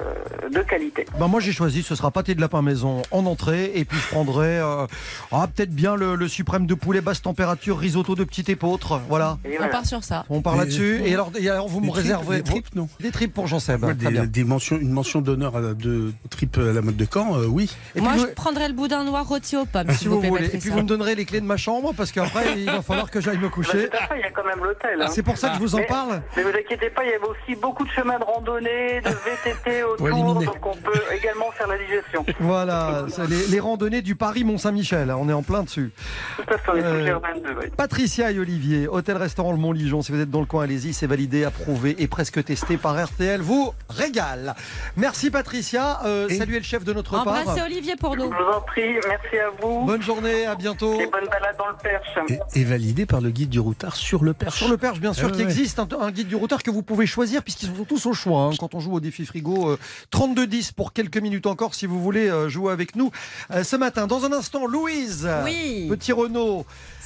[0.53, 1.07] de qualité.
[1.21, 4.09] Ben moi j'ai choisi, ce sera pâté de lapin maison en entrée et puis je
[4.09, 4.87] prendrai euh,
[5.31, 9.01] ah, peut-être bien le, le suprême de poulet basse température, risotto de petite épeautre.
[9.09, 10.25] Voilà, On part sur ça.
[10.29, 11.03] on part là-dessus.
[11.07, 13.85] Et alors, et alors vous me tripes- réservez des tripes, non des tripes pour Jean-Seb.
[13.85, 14.25] Ouais, Très des, bien.
[14.27, 17.47] des mentions, une mention d'honneur à la- de trip à la mode de Caen, euh,
[17.47, 17.75] oui.
[17.95, 20.15] Et Moi, puis, je vous- prendrais le boudin noir rôti aux pommes, si s'il vous
[20.17, 20.47] vous plaît, voulez.
[20.55, 23.11] Et puis vous me donnerez les clés de ma chambre parce qu'après il va falloir
[23.11, 23.89] que j'aille me Bah, coucher.
[23.89, 25.01] fait, il y a quand même l'hôtel.
[25.03, 25.07] hein.
[25.11, 26.23] C'est pour ça que je vous en Mais- parle.
[26.37, 29.83] Mais vous inquiétez pas, il y avait aussi beaucoup de chemins de randonnée, de VTT
[29.85, 32.25] autour, donc on peut également faire la digestion.
[32.41, 35.11] Voilà, les, les randonnées du Paris Mont-Saint-Michel.
[35.17, 35.93] On est en plein dessus.
[36.37, 37.67] Tout à fait, Euh, sous le 22, oui.
[37.77, 40.03] Patricia et Olivier, hôtel-restaurant Le Mont-Ligeon.
[40.03, 40.93] Si vous êtes dans le coin, allez-y.
[40.95, 43.41] C'est validé, approuvé et presque testé par RTL.
[43.41, 44.55] Vous régale.
[44.97, 45.74] Merci Patricia.
[46.05, 47.27] Euh, Et- saluez le chef de notre part.
[47.41, 48.27] Embrassez Olivier pour Je nous.
[48.27, 49.85] vous en prie, merci à vous.
[49.85, 51.01] Bonne journée, à bientôt.
[51.01, 52.41] Et bonne balade dans le Perche.
[52.55, 54.59] Et, et validé par le guide du routard sur le Perche.
[54.59, 55.45] Sur le Perche, bien sûr, qu'il ouais.
[55.51, 58.43] existe un, un guide du routard que vous pouvez choisir puisqu'ils sont tous au choix.
[58.43, 59.79] hein, quand on joue au défi frigo, euh,
[60.13, 63.11] 32-10 pour quelques minutes encore si vous voulez euh, jouer avec nous
[63.53, 64.07] euh, ce matin.
[64.07, 65.87] Dans un instant, Louise, Oui.
[65.91, 66.65] petit Renault.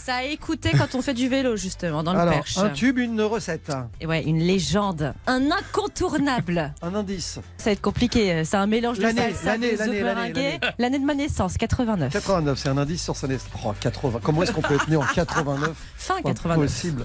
[0.08, 2.56] Ça a écouté quand on fait du vélo, justement, dans le Alors, perche.
[2.56, 6.72] un tube, une recette, Et ouais, une légende, un incontournable.
[6.82, 7.38] un indice.
[7.58, 8.32] Ça va être compliqué.
[8.32, 12.10] euh, C'est un mélange de L'année, salsa, l'année, de l'année, l'année, de ma naissance, 89.
[12.10, 13.50] 89, c'est un indice sur sa naissance.
[13.62, 14.20] Oh, 80.
[14.22, 16.58] Comment est-ce qu'on peut être né en 89 Fin Pas 89.
[16.66, 17.04] possible.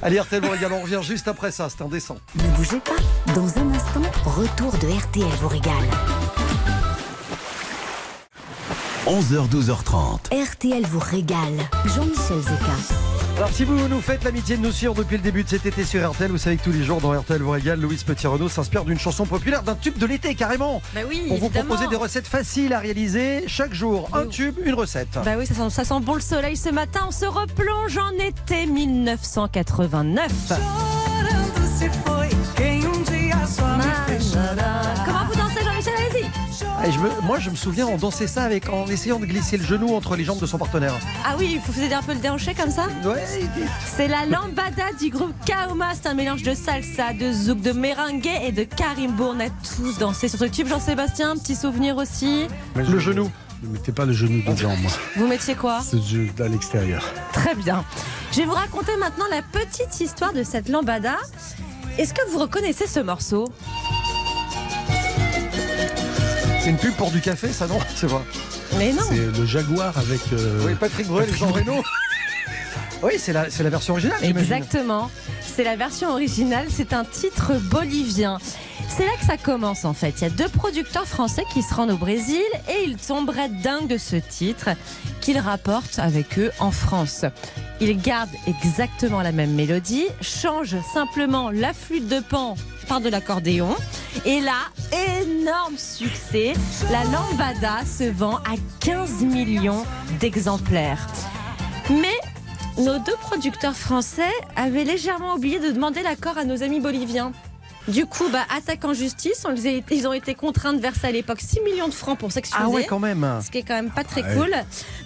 [0.00, 2.16] Allez, RTL vous régale, on revient juste après ça, c'est indécent.
[2.34, 3.32] Ne bougez pas.
[3.34, 5.74] Dans un instant, retour de RTL vous régale.
[9.08, 10.18] 11h, 12h30.
[10.52, 11.38] RTL vous régale.
[11.86, 12.72] Jean-Michel Zeka.
[13.38, 15.84] Alors si vous nous faites l'amitié de nous suivre depuis le début de cet été
[15.84, 18.84] sur RTL, vous savez que tous les jours dans RTL vous régale, Louise Petit-Renaud s'inspire
[18.84, 20.82] d'une chanson populaire, d'un tube de l'été carrément.
[20.94, 24.10] Bah oui, Pour vous proposer des recettes faciles à réaliser chaque jour.
[24.12, 24.28] Un Oui.
[24.28, 25.18] tube, une recette.
[25.24, 27.00] Bah oui, ça sent, ça sent bon le soleil ce matin.
[27.08, 30.30] On se replonge en été 1989.
[36.88, 39.58] Et je me- moi je me souviens, on dansait ça avec, en essayant de glisser
[39.58, 40.94] le genou entre les jambes de son partenaire.
[41.24, 43.22] Ah oui, vous faisiez un peu le déhanché comme ça Ouais,
[43.96, 45.90] C'est la lambada du groupe Kaoma.
[45.94, 49.32] C'est un mélange de salsa, de zouk, de merengue et de carimbo.
[49.36, 50.66] On a tous dansé sur ce tube.
[50.68, 52.46] Jean-Sébastien, petit souvenir aussi.
[52.76, 53.30] Mais Le genou.
[53.62, 54.90] Ne mettez pas le genou dedans, moi.
[55.16, 57.02] Vous mettiez quoi C'est jeu à l'extérieur.
[57.32, 57.84] Très bien.
[58.30, 61.16] Je vais vous raconter maintenant la petite histoire de cette lambada.
[61.98, 63.48] Est-ce que vous reconnaissez ce morceau?
[66.68, 68.20] C'est une pub pour du café, ça non C'est vrai.
[68.76, 69.02] Mais non.
[69.08, 70.20] C'est le Jaguar avec.
[70.34, 71.82] euh, Oui, Patrick Bruel et Jean Reno.
[73.02, 74.18] Oui, c'est la, c'est la version originale.
[74.22, 75.10] Exactement.
[75.46, 76.66] C'est la version originale.
[76.68, 78.36] C'est un titre bolivien.
[78.94, 80.14] C'est là que ça commence en fait.
[80.18, 83.86] Il y a deux producteurs français qui se rendent au Brésil et ils tomberaient dingues
[83.88, 84.68] de ce titre
[85.28, 87.26] qu'ils rapportent avec eux en France.
[87.82, 92.54] Ils gardent exactement la même mélodie, changent simplement la flûte de pan
[92.88, 93.76] par de l'accordéon.
[94.24, 94.70] Et là,
[95.20, 96.54] énorme succès,
[96.90, 99.84] la lambada se vend à 15 millions
[100.18, 101.06] d'exemplaires.
[101.90, 107.32] Mais nos deux producteurs français avaient légèrement oublié de demander l'accord à nos amis boliviens.
[107.88, 111.06] Du coup, bah, attaque en justice, on les a- ils ont été contraints de verser
[111.06, 112.62] à l'époque 6 millions de francs pour s'excuser.
[112.62, 113.26] Ah ouais, quand même.
[113.44, 114.34] Ce qui est quand même pas très Ouais.
[114.34, 114.54] cool.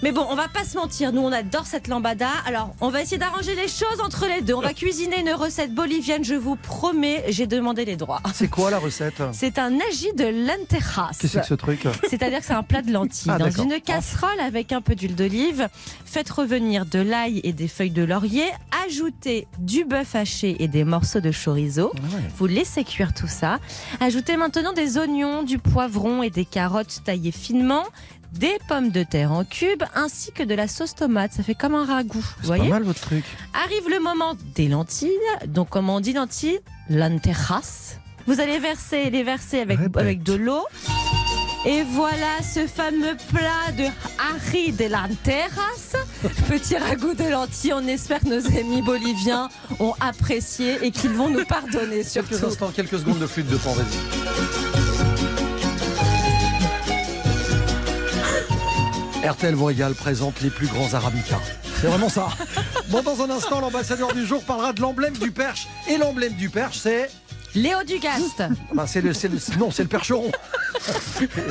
[0.02, 2.28] Mais bon, on va pas se mentir, nous on adore cette lambada.
[2.44, 4.54] Alors, on va essayer d'arranger les choses entre les deux.
[4.54, 8.20] On va cuisiner une recette bolivienne, je vous promets, j'ai demandé les droits.
[8.34, 9.22] C'est quoi la recette?
[9.32, 11.10] C'est un agi de lentejas.
[11.10, 11.86] Qu'est-ce que c'est que ce truc?
[12.10, 13.30] C'est-à-dire que c'est un plat de lentilles.
[13.32, 15.68] Ah, Dans une casserole avec un peu d'huile d'olive,
[16.04, 18.44] faites revenir de l'ail et des feuilles de laurier,
[18.86, 21.92] ajoutez du bœuf haché et des morceaux de chorizo.
[22.36, 23.58] Vous laissez cuire tout ça.
[24.00, 27.84] Ajoutez maintenant des oignons, du poivron et des carottes taillées finement.
[28.32, 31.32] Des pommes de terre en cubes ainsi que de la sauce tomate.
[31.34, 32.24] Ça fait comme un ragoût.
[32.42, 33.24] C'est pas mal votre truc.
[33.52, 35.10] Arrive le moment des lentilles.
[35.46, 37.98] Donc, comme on dit lentilles, lentejas.
[38.26, 40.02] Vous allez verser, les verser avec, Répète.
[40.02, 40.62] avec de l'eau.
[41.64, 43.84] Et voilà ce fameux plat de
[44.18, 45.96] Harry de Lanteras.
[46.48, 47.72] Petit ragoût de lentilles.
[47.74, 49.48] On espère que nos amis boliviens
[49.78, 52.46] ont apprécié et qu'ils vont nous pardonner Quelques surtout.
[52.46, 53.86] instants, quelques secondes de flûte de pan, vas-y.
[59.28, 61.38] RTL vous régale présente les plus grands arabicas.
[61.80, 62.28] C'est vraiment ça.
[62.88, 65.68] Bon, dans un instant, l'ambassadeur du jour parlera de l'emblème du perche.
[65.88, 67.08] Et l'emblème du perche, c'est.
[67.54, 68.42] Léo Dugast.
[68.74, 70.30] Bah, c'est le, c'est le- non, c'est le percheron.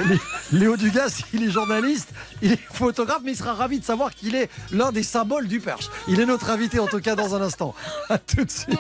[0.08, 0.20] Lé-
[0.60, 2.10] Léo Dugas, il est journaliste,
[2.42, 5.60] il est photographe, mais il sera ravi de savoir qu'il est l'un des symboles du
[5.60, 5.90] perche.
[6.08, 7.74] Il est notre invité en tout cas dans un instant.
[8.10, 8.80] À tout de suite.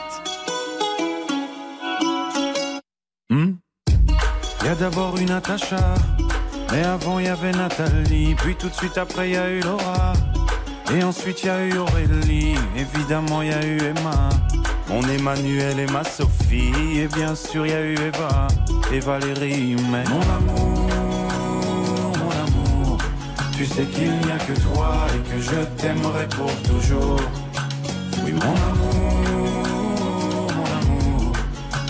[3.29, 3.53] Hmm?
[4.61, 5.95] Il y a d'abord Natacha,
[6.71, 9.59] mais avant il y avait Nathalie, puis tout de suite après il y a eu
[9.61, 10.13] Laura,
[10.95, 14.29] et ensuite il y a eu Aurélie, évidemment il y a eu Emma,
[14.89, 18.47] mon Emmanuel et ma Sophie, et bien sûr il y a eu Eva
[18.91, 20.87] et Valérie, mais mon amour,
[22.19, 22.97] mon amour,
[23.55, 27.19] tu sais qu'il n'y a que toi et que je t'aimerai pour toujours.
[28.23, 29.01] Oui mon amour,
[30.55, 31.33] mon amour.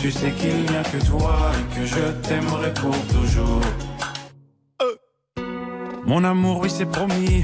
[0.01, 3.61] Tu sais qu'il n'y a que toi et que je t'aimerai pour toujours.
[4.81, 4.95] Euh.
[6.05, 7.43] Mon amour, oui, c'est promis.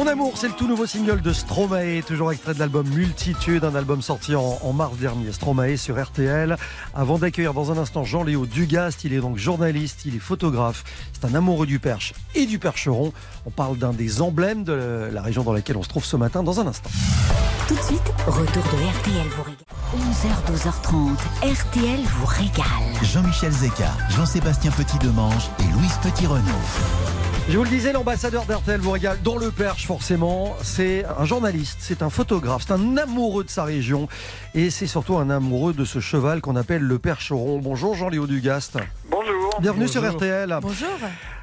[0.00, 3.74] Mon amour, c'est le tout nouveau single de Stromae, toujours extrait de l'album Multitude, un
[3.74, 5.30] album sorti en, en mars dernier.
[5.30, 6.56] Stromae sur RTL.
[6.94, 11.26] Avant d'accueillir dans un instant Jean-Léo Dugast, il est donc journaliste, il est photographe, c'est
[11.26, 13.12] un amoureux du perche et du percheron.
[13.44, 16.42] On parle d'un des emblèmes de la région dans laquelle on se trouve ce matin
[16.42, 16.88] dans un instant.
[17.68, 19.66] Tout de suite, retour de RTL vous régale.
[19.98, 22.64] 11h, 12h30, RTL vous régale.
[23.02, 27.19] Jean-Michel Zeka, Jean-Sébastien Petit-Demange et Louise Petit-Renaud.
[27.50, 30.54] Je vous le disais, l'ambassadeur d'RTL vous régale dans le Perche, forcément.
[30.62, 34.06] C'est un journaliste, c'est un photographe, c'est un amoureux de sa région.
[34.54, 37.58] Et c'est surtout un amoureux de ce cheval qu'on appelle le percheron.
[37.58, 38.78] Bonjour Jean-Léo Dugast.
[39.10, 39.60] Bonjour.
[39.60, 40.56] Bienvenue sur RTL.
[40.62, 40.96] Bonjour.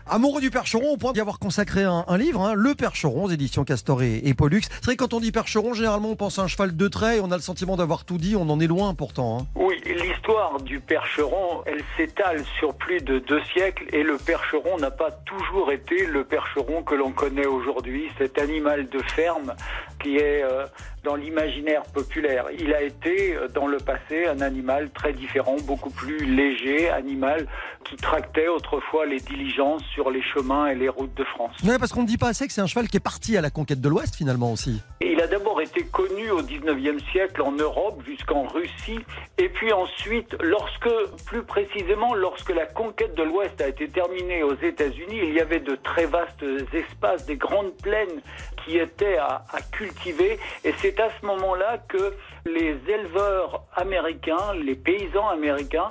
[0.09, 3.65] Amoureux du percheron, au point d'y avoir consacré un, livre, hein, Le Percheron, aux éditions
[3.65, 4.61] Castor et, et Pollux.
[4.63, 7.19] C'est vrai que quand on dit percheron, généralement on pense à un cheval de trait,
[7.21, 9.39] on a le sentiment d'avoir tout dit, on en est loin pourtant.
[9.41, 9.47] hein.
[9.55, 14.91] Oui, l'histoire du percheron, elle s'étale sur plus de deux siècles et le percheron n'a
[14.91, 19.55] pas toujours été le percheron que l'on connaît aujourd'hui, cet animal de ferme
[20.01, 20.65] qui est euh,
[21.03, 22.45] dans l'imaginaire populaire.
[22.57, 27.47] Il a été euh, dans le passé un animal très différent, beaucoup plus léger, animal
[27.83, 31.55] qui tractait autrefois les diligences sur les chemins et les routes de France.
[31.63, 33.41] Ouais, parce qu'on ne dit pas assez que c'est un cheval qui est parti à
[33.41, 34.83] la conquête de l'Ouest finalement aussi.
[35.01, 38.99] Et il a d'abord été connu au 19e siècle en Europe jusqu'en Russie
[39.39, 40.89] et puis ensuite lorsque
[41.25, 45.61] plus précisément lorsque la conquête de l'Ouest a été terminée aux États-Unis, il y avait
[45.61, 48.21] de très vastes espaces, des grandes plaines
[48.63, 52.13] qui étaient à, à cultiver et c'est à ce moment-là que
[52.45, 55.89] les éleveurs américains, les paysans américains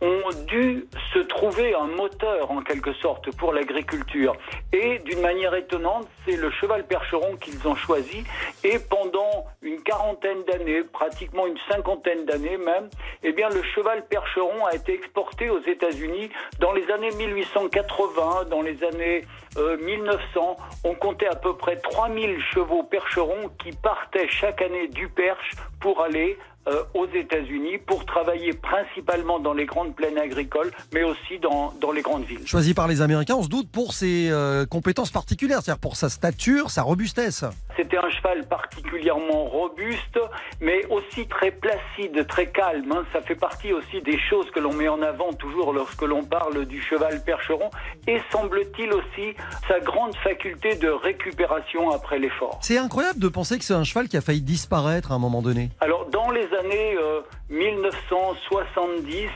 [0.00, 4.34] ont dû se trouver un moteur en quelque sorte pour l'agriculture.
[4.72, 8.24] Et d'une manière étonnante, c'est le cheval percheron qu'ils ont choisi.
[8.64, 12.88] Et pendant une quarantaine d'années, pratiquement une cinquantaine d'années même,
[13.22, 18.62] eh bien le cheval percheron a été exporté aux États-Unis dans les années 1880, dans
[18.62, 19.24] les années
[19.56, 25.08] euh, 1900, on comptait à peu près 3000 chevaux percherons qui partaient chaque année du
[25.08, 31.02] Perche pour aller euh, aux États-Unis pour travailler principalement dans les grandes plaines agricoles, mais
[31.02, 32.46] aussi dans, dans les grandes villes.
[32.46, 36.10] Choisi par les Américains, on se doute pour ses euh, compétences particulières, c'est-à-dire pour sa
[36.10, 37.46] stature, sa robustesse.
[37.78, 40.20] C'était un cheval particulièrement robuste,
[40.60, 42.92] mais aussi très placide, très calme.
[42.92, 43.04] hein.
[43.14, 46.66] Ça fait partie aussi des choses que l'on met en avant toujours lorsque l'on parle
[46.66, 47.70] du cheval percheron.
[48.06, 49.34] Et semble-t-il aussi
[49.68, 52.58] sa grande faculté de récupération après l'effort.
[52.62, 55.42] C'est incroyable de penser que c'est un cheval qui a failli disparaître à un moment
[55.42, 55.70] donné.
[55.80, 59.28] Alors, dans les années euh, 1970,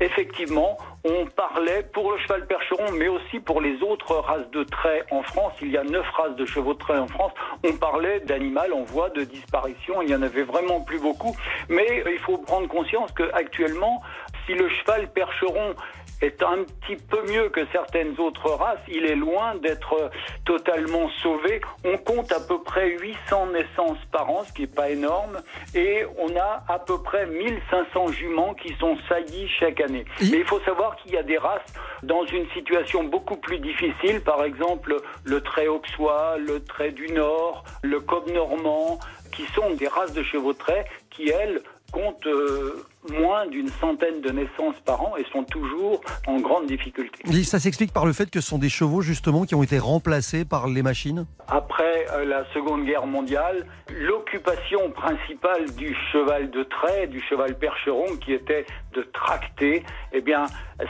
[0.00, 5.06] effectivement, on parlait pour le cheval percheron, mais aussi pour les autres races de traits
[5.10, 5.52] en France.
[5.62, 7.32] Il y a neuf races de chevaux de trait en France.
[7.64, 10.02] On parlait d'animal en voie de disparition.
[10.02, 11.36] Il y en avait vraiment plus beaucoup.
[11.68, 14.02] Mais euh, il faut prendre conscience qu'actuellement,
[14.46, 15.74] si le cheval percheron
[16.22, 18.80] est un petit peu mieux que certaines autres races.
[18.88, 20.08] Il est loin d'être euh,
[20.44, 21.60] totalement sauvé.
[21.84, 25.40] On compte à peu près 800 naissances par an, ce qui n'est pas énorme,
[25.74, 30.04] et on a à peu près 1500 juments qui sont saillies chaque année.
[30.20, 34.20] Mais il faut savoir qu'il y a des races dans une situation beaucoup plus difficile,
[34.22, 38.98] par exemple le trait auxois, le trait du Nord, le cob normand,
[39.32, 41.60] qui sont des races de chevaux de trait qui, elles,
[41.92, 47.22] comptent euh, moins d'une centaine de naissances par an et sont toujours en grande difficulté.
[47.30, 49.78] Et ça s'explique par le fait que ce sont des chevaux justement qui ont été
[49.78, 51.26] remplacés par les machines?
[51.48, 58.16] Après euh, la Seconde Guerre mondiale, l'occupation principale du cheval de trait, du cheval percheron,
[58.20, 60.46] qui était de tracter, eh bien,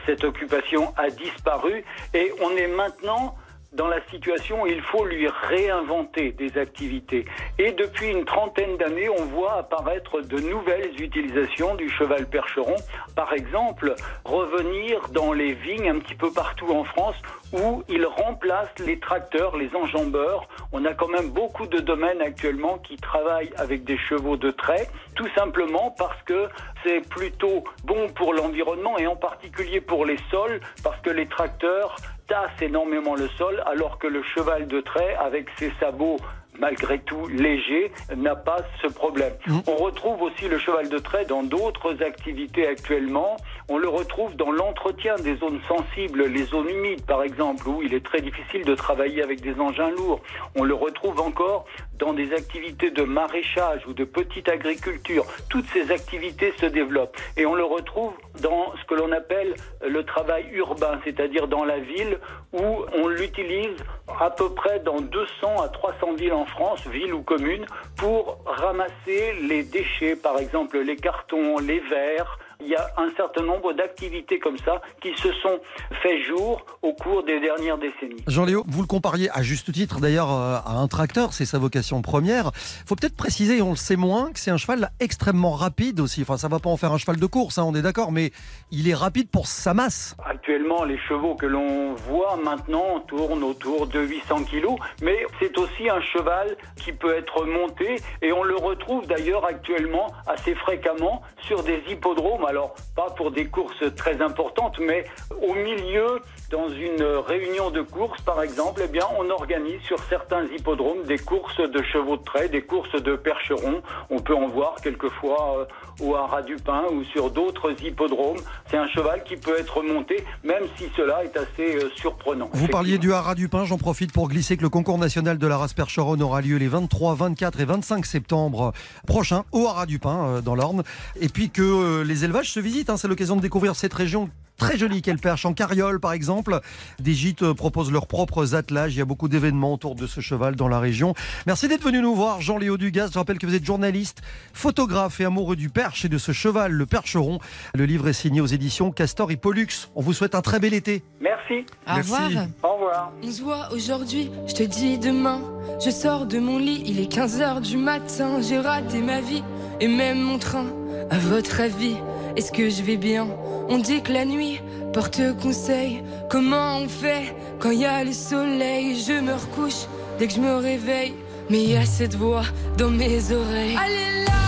[0.07, 3.37] cette occupation a disparu et on est maintenant
[3.73, 7.25] dans la situation il faut lui réinventer des activités.
[7.59, 12.77] Et depuis une trentaine d'années, on voit apparaître de nouvelles utilisations du cheval percheron.
[13.15, 17.17] Par exemple, revenir dans les vignes un petit peu partout en France
[17.53, 20.49] où il remplace les tracteurs, les enjambeurs.
[20.73, 24.89] On a quand même beaucoup de domaines actuellement qui travaillent avec des chevaux de trait,
[25.15, 26.49] tout simplement parce que
[26.85, 31.97] c'est plutôt bon pour l'environnement et en particulier pour les sols, parce que les tracteurs
[32.27, 36.19] tassent énormément le sol, alors que le cheval de trait, avec ses sabots
[36.59, 39.35] malgré tout léger, n'a pas ce problème.
[39.67, 43.37] On retrouve aussi le cheval de trait dans d'autres activités actuellement.
[43.69, 47.95] On le retrouve dans l'entretien des zones sensibles, les zones humides par exemple, où il
[47.95, 50.21] est très difficile de travailler avec des engins lourds.
[50.57, 51.67] On le retrouve encore
[51.99, 55.25] dans des activités de maraîchage ou de petite agriculture.
[55.49, 59.55] Toutes ces activités se développent et on le retrouve dans ce que l'on appelle
[59.87, 62.19] le travail urbain, c'est-à-dire dans la ville
[62.53, 63.77] où on l'utilise
[64.21, 69.35] à peu près dans 200 à 300 villes en France, villes ou communes, pour ramasser
[69.43, 72.39] les déchets, par exemple les cartons, les verres.
[72.61, 75.61] Il y a un certain nombre d'activités comme ça qui se sont
[76.03, 78.23] fait jour au cours des dernières décennies.
[78.27, 82.03] Jean-Léo, vous le compariez à juste titre d'ailleurs euh, à un tracteur, c'est sa vocation
[82.03, 82.51] première.
[82.55, 86.23] faut peut-être préciser, on le sait moins, que c'est un cheval extrêmement rapide aussi.
[86.23, 88.33] Enfin, ça va pas en faire un cheval de course, hein, on est d'accord, mais
[88.71, 90.17] il est rapide pour sa masse.
[90.25, 95.89] Actuellement, les chevaux que l'on voit maintenant tournent autour de 800 kilos, mais c'est aussi
[95.89, 101.63] un cheval qui peut être monté et on le retrouve d'ailleurs actuellement assez fréquemment sur
[101.63, 102.46] des hippodromes.
[102.47, 105.05] Alors, pas pour des courses très importantes, mais
[105.43, 110.45] au milieu, dans une réunion de courses, par exemple, eh bien, on organise sur certains
[110.45, 113.83] hippodromes des courses de chevaux de trait, des courses de percherons.
[114.11, 118.39] On peut en voir quelquefois euh, au Haras du Pin ou sur d'autres hippodromes.
[118.71, 122.49] C'est un cheval qui peut être monté, même si cela est assez euh, surprenant.
[122.53, 125.47] Vous parliez du haras du Pin, j'en profite pour glisser que le concours national de
[125.47, 128.73] la race Percheron aura lieu les 23, 24 et 25 septembre
[129.07, 130.85] prochains au haras du Pin euh, dans l'Orne.
[131.21, 134.79] Et puis que les élevages se visitent, hein, c'est l'occasion de découvrir cette région très
[134.79, 136.61] jolie qu'elle perche en carriole par exemple.
[136.99, 140.21] Des gîtes euh, proposent leurs propres attelages, il y a beaucoup d'événements autour de ce
[140.21, 141.15] cheval dans la région.
[141.47, 144.23] Merci d'être venu nous voir Jean-Léo Dugas, je rappelle que vous êtes journaliste,
[144.53, 147.39] photographe et amoureux du perche et de ce cheval, le percheron.
[147.75, 149.89] Le livre est signé aux éditions Castor et Pollux.
[149.95, 151.03] On vous souhaite un très bel été.
[151.21, 151.67] Merci.
[151.87, 152.31] Au revoir.
[152.63, 153.13] Au revoir.
[153.23, 155.41] On se voit aujourd'hui, je te dis demain.
[155.85, 158.41] Je sors de mon lit, il est 15h du matin.
[158.41, 159.43] J'ai raté ma vie
[159.81, 160.67] et même mon train.
[161.11, 161.97] À votre avis,
[162.37, 163.27] est-ce que je vais bien?
[163.69, 164.61] On dit que la nuit
[164.93, 166.03] porte conseil.
[166.31, 169.03] Comment on fait quand il y a le soleil?
[169.03, 169.87] Je me recouche
[170.19, 171.15] dès que je me réveille.
[171.49, 172.43] Mais il y a cette voix
[172.77, 173.77] dans mes oreilles.
[173.83, 174.45] Allez là,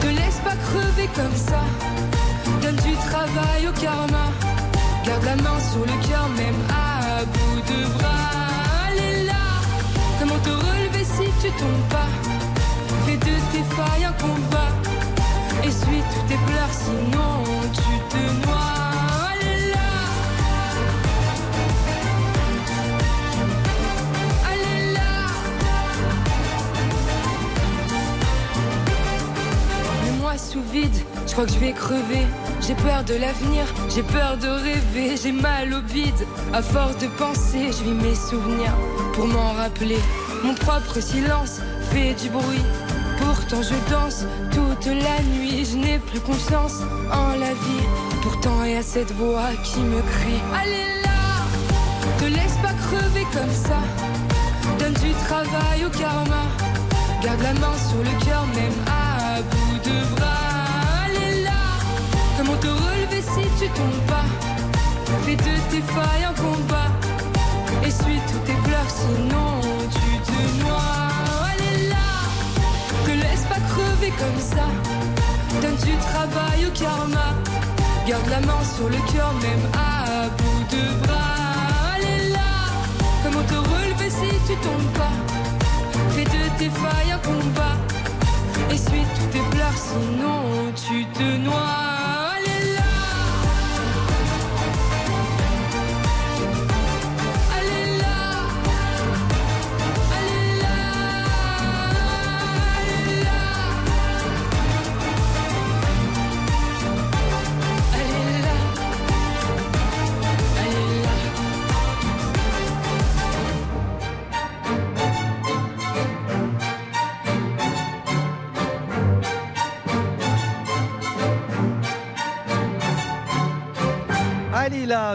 [0.00, 1.62] te laisse pas crever comme ça.
[2.62, 4.30] Donne du travail au karma.
[5.04, 8.88] Garde la main sur le cœur, même à bout de bras.
[8.88, 9.44] Allez là,
[10.18, 12.08] comment te relever si tu tombes pas?
[13.04, 14.45] Fais de tes failles un combat
[31.26, 32.26] je crois que je vais crever.
[32.66, 37.06] J'ai peur de l'avenir, j'ai peur de rêver, j'ai mal au vide, À force de
[37.18, 38.74] penser, je vis mes souvenirs
[39.14, 39.98] pour m'en rappeler.
[40.42, 42.64] Mon propre silence fait du bruit.
[43.18, 46.80] Pourtant je danse toute la nuit, je n'ai plus confiance
[47.12, 47.86] en la vie.
[48.22, 51.44] Pourtant il y a cette voix qui me crie Allez là,
[52.18, 53.80] te laisse pas crever comme ça.
[54.78, 56.44] Donne du travail au karma.
[57.22, 61.06] Garde la main sur le cœur, même à bout de bras.
[61.06, 61.62] Allez là,
[62.36, 64.26] comment te relever si tu tombes pas?
[65.24, 66.90] Fais de tes failles un combat.
[67.84, 69.55] Essuie tous tes pleurs, sinon
[74.10, 74.66] comme ça.
[75.60, 77.34] Donne du travail au karma.
[78.06, 81.94] Garde la main sur le cœur, même à bout de bras.
[81.94, 82.52] Allez là,
[83.22, 85.16] comment te relever si tu tombes pas?
[86.10, 87.76] Fais de tes failles un combat.
[88.70, 91.95] Essuie tous tes pleurs, sinon tu te noies.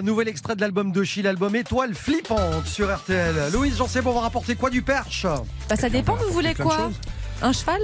[0.01, 3.35] Nouvel extrait de l'album de Chi, l'album Étoile flippante sur RTL.
[3.53, 5.25] Louise, j'en sais bon, on va rapporter quoi du perche
[5.69, 6.89] Bah, ça dépend, vous voulez quoi.
[7.41, 7.81] Un cheval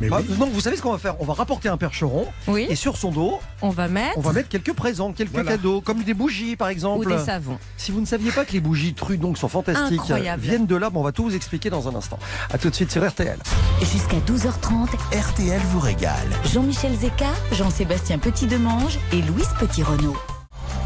[0.00, 1.14] Bah, Non, vous savez ce qu'on va faire?
[1.20, 2.66] On va rapporter un percheron Oui.
[2.68, 4.16] et sur son dos, On va mettre.
[4.18, 5.52] on va mettre quelques présents, quelques Voilà.
[5.52, 7.06] cadeaux, comme des bougies par exemple.
[7.06, 7.58] Ou des savons.
[7.76, 10.42] Si vous ne saviez pas que les bougies Trudon sont fantastiques Incroyable.
[10.42, 12.18] viennent de là, bon, on va tout vous expliquer dans un instant.
[12.52, 13.38] A tout de suite sur RTL.
[13.80, 16.28] Jusqu'à 12h30, RTL vous régale.
[16.52, 20.16] Jean-Michel Zeka, Jean-Sébastien Petit-Demange et Louise Petit-Renault.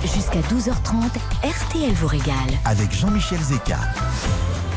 [0.03, 1.11] Jusqu'à 12h30,
[1.43, 2.35] RTL vous régale.
[2.65, 3.79] Avec Jean-Michel Zeka.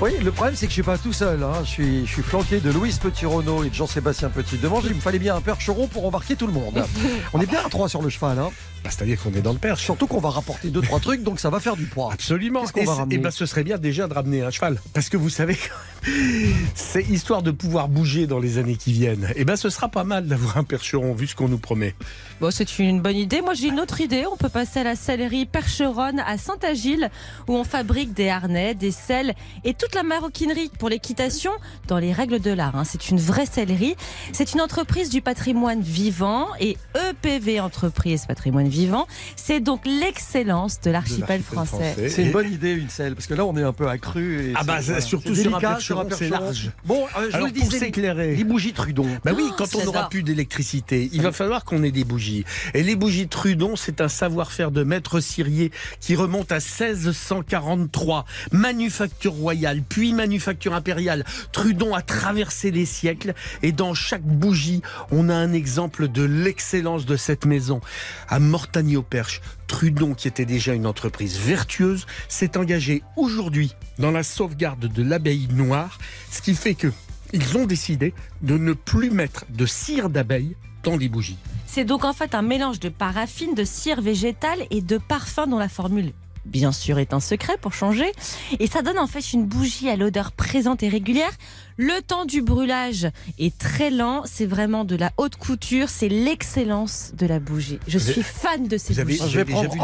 [0.01, 1.43] Oui, le problème c'est que je suis pas tout seul.
[1.43, 1.53] hein.
[1.63, 4.85] Je, suis, je suis flanqué de Louise Petit-Renault et de Jean-Sébastien Petit-Demange.
[4.87, 6.83] Il me fallait bien un percheron pour embarquer tout le monde.
[7.33, 8.39] on est bien à trois sur le cheval.
[8.39, 8.49] Hein.
[8.83, 9.83] Bah, C'est-à-dire qu'on est dans le perche.
[9.83, 12.11] Surtout qu'on va rapporter deux trois trucs, donc ça va faire du poids.
[12.13, 12.63] Absolument.
[12.75, 14.79] Et, va et ben, ce serait bien déjà de ramener un cheval.
[14.93, 15.57] Parce que vous savez,
[16.75, 19.31] c'est histoire de pouvoir bouger dans les années qui viennent.
[19.35, 21.95] Et ben, ce sera pas mal d'avoir un percheron, vu ce qu'on nous promet.
[22.39, 23.41] Bon, c'est une bonne idée.
[23.41, 24.25] Moi, j'ai une autre idée.
[24.31, 27.09] On peut passer à la sellerie Percheronne à Saint-Agile,
[27.47, 31.51] où on fabrique des harnais, des selles et toute la maroquinerie pour l'équitation
[31.87, 32.75] dans les règles de l'art.
[32.75, 32.83] hein.
[32.83, 33.95] C'est une vraie sellerie.
[34.33, 36.77] C'est une entreprise du patrimoine vivant et
[37.09, 39.07] EPV Entreprise Patrimoine Vivant.
[39.35, 41.95] C'est donc l'excellence de l'archipel français.
[42.09, 44.49] C'est une bonne idée, une selle, parce que là on est un peu accru.
[44.49, 46.71] et Ah bah, surtout sur un délicat, percheron, c'est large.
[46.85, 48.35] Bon, euh, je Alors, vous le pour disais, les- s'éclairer.
[48.35, 49.07] les bougies Trudon.
[49.23, 52.45] Bah oui, Oh, quand on n'aura plus d'électricité, il va falloir qu'on ait des bougies.
[52.73, 58.25] Et les bougies Trudon, c'est un savoir-faire de maître cirier qui remonte à 1643.
[58.51, 61.25] Manufacture royale, puis manufacture impériale.
[61.51, 67.05] Trudon a traversé les siècles et dans chaque bougie, on a un exemple de l'excellence
[67.05, 67.81] de cette maison.
[68.29, 74.85] À Mortagne-au-Perche, Trudon, qui était déjà une entreprise vertueuse, s'est engagé aujourd'hui dans la sauvegarde
[74.85, 75.97] de l'abbaye noire,
[76.29, 76.93] ce qui fait que
[77.33, 81.39] ils ont décidé de ne plus mettre de cire d'abeille dans les bougies.
[81.65, 85.57] C'est donc en fait un mélange de paraffine, de cire végétale et de parfum dont
[85.57, 86.13] la formule
[86.45, 88.11] bien sûr est un secret pour changer
[88.59, 91.31] et ça donne en fait une bougie à l'odeur présente et régulière.
[91.77, 93.07] Le temps du brûlage
[93.39, 97.79] est très lent, c'est vraiment de la haute couture, c'est l'excellence de la bougie.
[97.87, 99.29] Je Vous suis avez- fan de ces Vous avez, bougies.
[99.31, 99.79] vous avez déjà vu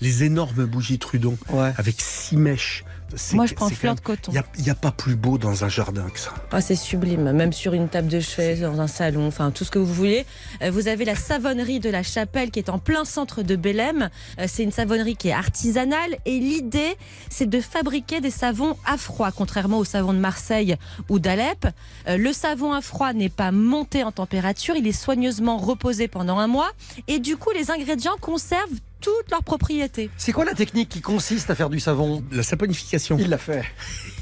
[0.00, 1.36] les, les énormes bougies Trudon
[1.76, 2.84] avec six mèches.
[3.32, 4.32] Moi, je prends fleur de coton.
[4.56, 6.34] Il n'y a, pas plus beau dans un jardin que ça.
[6.52, 9.70] Ah, c'est sublime, même sur une table de chevet, dans un salon, enfin tout ce
[9.70, 10.26] que vous voulez.
[10.62, 14.10] Euh, Vous avez la savonnerie de la Chapelle qui est en plein centre de Bélème.
[14.38, 16.96] Euh, C'est une savonnerie qui est artisanale et l'idée,
[17.30, 20.76] c'est de fabriquer des savons à froid, contrairement aux savons de Marseille
[21.08, 21.66] ou d'Alep.
[22.08, 26.38] Euh, Le savon à froid n'est pas monté en température, il est soigneusement reposé pendant
[26.38, 26.70] un mois
[27.06, 28.68] et du coup les ingrédients conservent
[29.00, 30.10] toutes leurs propriétés.
[30.16, 33.16] C'est quoi la technique qui consiste à faire du savon La saponification.
[33.18, 33.64] Il l'a fait.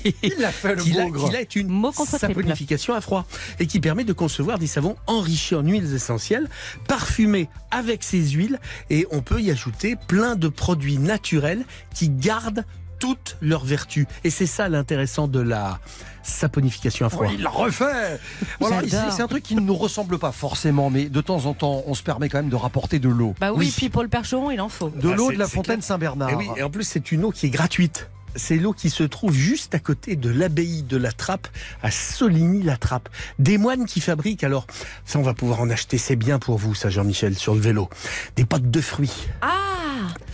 [0.22, 3.26] Il l'a fait le qui là est une saponification à froid
[3.58, 6.48] et qui permet de concevoir des savons enrichis en huiles essentielles,
[6.86, 8.60] parfumés avec ces huiles
[8.90, 11.64] et on peut y ajouter plein de produits naturels
[11.94, 12.64] qui gardent
[12.98, 14.06] toutes leurs vertus.
[14.24, 15.78] Et c'est ça l'intéressant de la
[16.22, 17.26] saponification à froid.
[17.26, 18.18] Oui, il l'a refait.
[18.60, 21.82] Voilà, c'est un truc qui ne nous ressemble pas forcément, mais de temps en temps,
[21.86, 23.34] on se permet quand même de rapporter de l'eau.
[23.40, 24.88] Bah oui, puis pour le percheron, il en faut.
[24.90, 25.82] De Ah, l'eau de la fontaine.
[25.82, 26.30] Saint-Bernard.
[26.30, 28.08] Et oui, et en plus c'est une eau qui est gratuite.
[28.34, 31.48] c'est l'eau qui se trouve juste à côté de l'abbaye de la Trappe,
[31.82, 33.08] à Soligny-la-Trappe.
[33.38, 34.66] Des moines qui fabriquent, alors
[35.04, 37.88] ça on va pouvoir en acheter, c'est bien pour vous ça Jean-Michel, sur le vélo.
[38.36, 39.28] Des pâtes de fruits.
[39.42, 39.52] Ah,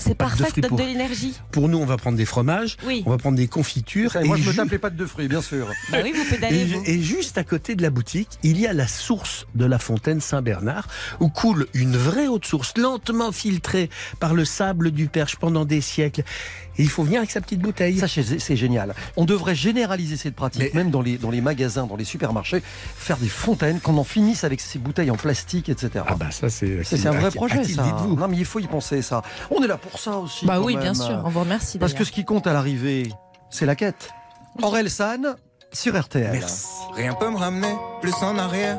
[0.03, 1.35] c'est parfait, ça donne pour- de l'énergie.
[1.51, 3.03] Pour nous on va prendre des fromages, Oui.
[3.07, 4.15] on va prendre des confitures.
[4.17, 5.69] Et moi, je me tape les pâtes de fruits, bien sûr.
[5.91, 6.83] Bah oui, vous pédalez, Et, vous.
[6.85, 10.21] et juste à côté de la boutique, il y a la source de la fontaine
[10.21, 10.89] Saint-Bernard,
[11.21, 13.89] où coule une vraie eau de source, lentement filtrée
[14.21, 16.25] par le sable du Perche pendant des siècles.
[16.79, 17.99] Et il faut venir avec sa petite bouteille.
[17.99, 18.95] Ça, c'est génial.
[19.17, 22.63] On devrait généraliser cette pratique, même dans les, dans les magasins, dans les supermarchés,
[22.97, 26.05] faire des fontaines, qu'on en finisse avec ces bouteilles en plastique, etc.
[26.09, 27.83] Ah bah ça c'est C'est c'est un vrai projet, ça.
[27.83, 28.17] dites-vous.
[28.17, 29.23] Non, mais il faut y penser, ça.
[29.51, 30.47] On est là pour ça aussi.
[30.47, 30.83] Bah oui, même.
[30.83, 31.23] bien sûr.
[31.25, 31.79] On vous remercie.
[31.79, 33.11] Parce que ce qui compte à l'arrivée,
[33.51, 34.11] c'est la quête.
[34.63, 35.37] Aurel San
[35.73, 36.45] sur RTL.
[36.95, 38.79] Rien peut me ramener plus en arrière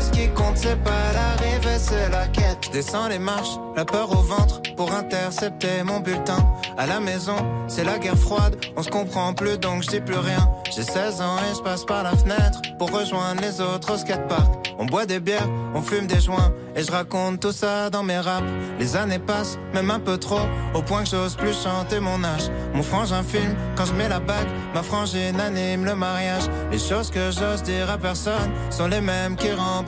[0.00, 2.58] ce qui compte, c'est pas l'arrivée, c'est la quête.
[2.66, 6.38] Je descends les marches, la peur au ventre pour intercepter mon bulletin.
[6.76, 7.36] À la maison,
[7.66, 10.48] c'est la guerre froide, on se comprend plus donc je dis plus rien.
[10.74, 14.74] J'ai 16 ans et je passe par la fenêtre pour rejoindre les autres au skatepark.
[14.78, 18.18] On boit des bières, on fume des joints et je raconte tout ça dans mes
[18.18, 18.46] raps.
[18.78, 22.48] Les années passent, même un peu trop, au point que j'ose plus chanter mon âge.
[22.74, 26.44] Mon frangin filme quand je mets la bague, ma frangine anime le mariage.
[26.70, 29.87] Les choses que j'ose dire à personne sont les mêmes qui remplissent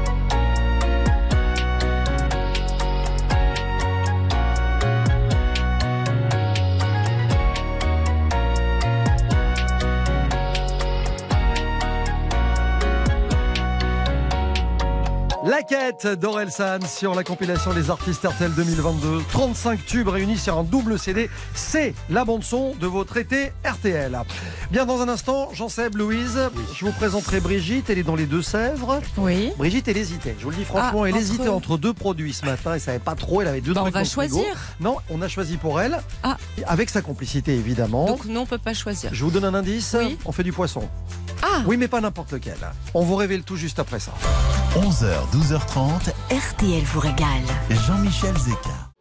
[15.43, 19.21] La quête d'Orelsan sur la compilation des artistes RTL 2022.
[19.31, 21.31] 35 tubes réunis sur un double CD.
[21.55, 24.15] C'est la bande-son de votre été RTL.
[24.69, 26.39] Bien, dans un instant, Jean-Seb, Louise,
[26.75, 27.89] je vous présenterai Brigitte.
[27.89, 29.01] Elle est dans les Deux-Sèvres.
[29.17, 29.51] Oui.
[29.57, 30.35] Brigitte, elle hésitait.
[30.37, 32.75] Je vous le dis franchement, Ah, elle entre- hésitait entre deux produits ce matin.
[32.75, 33.41] Elle savait pas trop.
[33.41, 34.35] Elle avait deux Bah, on trucs va le frigo.
[34.37, 34.55] choisir.
[34.79, 35.97] Non, on a choisi pour elle.
[36.21, 36.37] Ah.
[36.67, 38.05] Avec sa complicité, évidemment.
[38.05, 39.09] Donc non, on peut pas choisir.
[39.11, 39.95] Je vous donne un indice.
[39.97, 40.19] Oui.
[40.25, 40.87] On fait du poisson.
[41.41, 42.57] Ah Oui, mais pas n'importe lequel.
[42.93, 44.11] On vous révèle tout juste après ça.
[44.75, 47.43] 11h, 12h30, RTL vous régale.
[47.69, 48.91] Jean-Michel Zeka.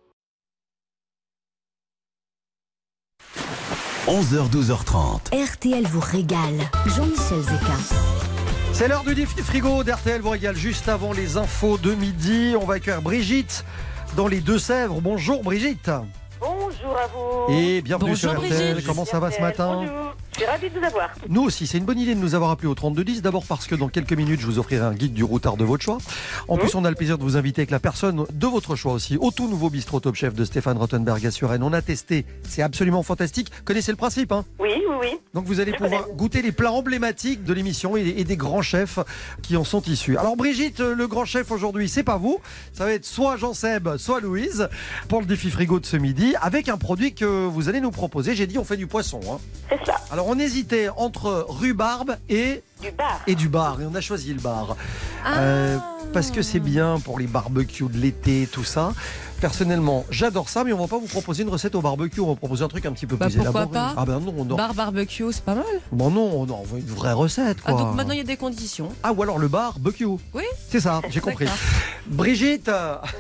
[4.09, 5.53] 11h, 12h30.
[5.53, 6.59] RTL vous régale.
[6.87, 7.77] Jean-Michel Zeka.
[8.73, 12.55] C'est l'heure du défi frigo d'RTL vous régale juste avant les infos de midi.
[12.61, 13.65] On va accueillir Brigitte
[14.17, 15.01] dans les Deux-Sèvres.
[15.01, 15.91] Bonjour Brigitte.
[16.71, 17.53] Bonjour à vous.
[17.53, 18.73] Et bienvenue Bonjour, sur RTL.
[18.75, 18.87] Brigitte.
[18.87, 20.15] Comment ça va ce matin Bonjour.
[20.33, 21.11] Je suis ravie de vous avoir.
[21.29, 23.21] Nous aussi, c'est une bonne idée de nous avoir appelé au 3210.
[23.23, 25.83] D'abord parce que dans quelques minutes, je vous offrirai un guide du routard de votre
[25.83, 25.99] choix.
[26.49, 28.93] En plus, on a le plaisir de vous inviter avec la personne de votre choix
[28.93, 31.63] aussi au tout nouveau bistrot Top Chef de Stéphane Rottenberg à Suresnes.
[31.65, 33.51] On a testé, c'est absolument fantastique.
[33.65, 35.19] Connaissez le principe, hein Oui, oui, oui.
[35.35, 36.15] Donc vous allez Je pouvoir connais.
[36.17, 38.99] goûter les plats emblématiques de l'émission et, et des grands chefs
[39.43, 40.17] qui en sont issus.
[40.17, 42.41] Alors Brigitte, le grand chef aujourd'hui, c'est pas vous.
[42.73, 44.69] Ça va être soit Jean-Seb, soit Louise
[45.09, 48.35] pour le défi frigo de ce midi avec un produit que vous allez nous proposer.
[48.35, 49.21] J'ai dit on fait du poisson.
[49.31, 49.39] hein.
[49.69, 49.97] C'est ça.
[50.13, 53.21] Alors on hésitait entre rhubarbe et, Du bar.
[53.27, 54.77] et du bar et on a choisi le bar.
[55.27, 55.79] Euh,
[56.13, 58.93] parce que c'est bien pour les barbecues de l'été, tout ça.
[59.41, 62.21] Personnellement, j'adore ça, mais on va pas vous proposer une recette au barbecue.
[62.21, 63.75] On va vous proposer un truc un petit peu Bah, plus pourquoi élaboré.
[63.75, 64.57] pas Ah ben non, non.
[64.57, 65.65] Bar barbecue, c'est pas mal.
[65.93, 67.81] Bon non, non, on veut une vraie recette Ah, quoi.
[67.83, 68.91] donc maintenant il y a des conditions.
[69.03, 70.05] Ah, ou alors le barbecue.
[70.05, 70.43] Oui.
[70.69, 71.47] C'est ça, j'ai compris.
[72.07, 72.71] Brigitte,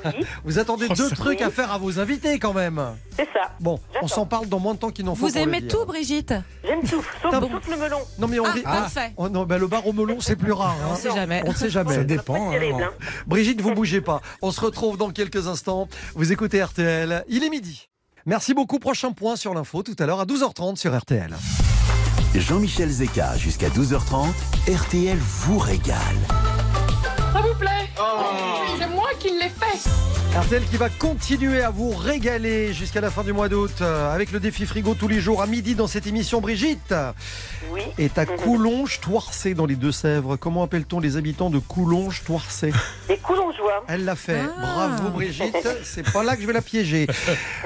[0.44, 2.82] vous attendez Oh, deux trucs à faire à vos invités quand même.
[3.16, 3.50] C'est ça.
[3.60, 5.26] Bon, on s'en parle dans moins de temps qu'il n'en faut.
[5.26, 5.68] Vous pour le aimez dire.
[5.78, 7.98] tout, Brigitte J'aime tout, sauf, bon sauf le melon.
[8.18, 9.12] Non mais on Ah, rit- parfait.
[9.16, 10.76] Oh, non, ben, le bar au melon c'est plus rare.
[10.88, 10.96] On hein.
[10.96, 11.42] sait jamais.
[11.46, 11.94] On ne sait jamais.
[11.94, 12.50] Ça dépend.
[12.50, 12.90] terrible, hein.
[12.92, 13.04] hein.
[13.26, 14.20] Brigitte, vous bougez pas.
[14.42, 15.88] On se retrouve dans quelques instants.
[16.14, 17.24] Vous écoutez RTL.
[17.28, 17.88] Il est midi.
[18.26, 18.78] Merci beaucoup.
[18.78, 21.34] Prochain point sur l'info tout à l'heure à 12h30 sur RTL.
[22.34, 24.28] Jean-Michel Zeka jusqu'à 12h30,
[24.68, 25.96] RTL vous régale.
[30.36, 34.30] RTL qui va continuer à vous régaler jusqu'à la fin du mois d'août euh, avec
[34.30, 36.40] le défi frigo tous les jours à midi dans cette émission.
[36.40, 36.94] Brigitte
[37.72, 37.82] Oui.
[37.98, 40.36] est à Coulonges-Toircé dans les Deux-Sèvres.
[40.36, 42.72] Comment appelle-t-on les habitants de Coulonges-Toircé
[43.08, 43.84] Des coulongeois.
[43.88, 44.40] Elle l'a fait.
[44.56, 44.60] Ah.
[44.60, 45.56] Bravo Brigitte.
[45.82, 47.08] C'est pas là que je vais la piéger.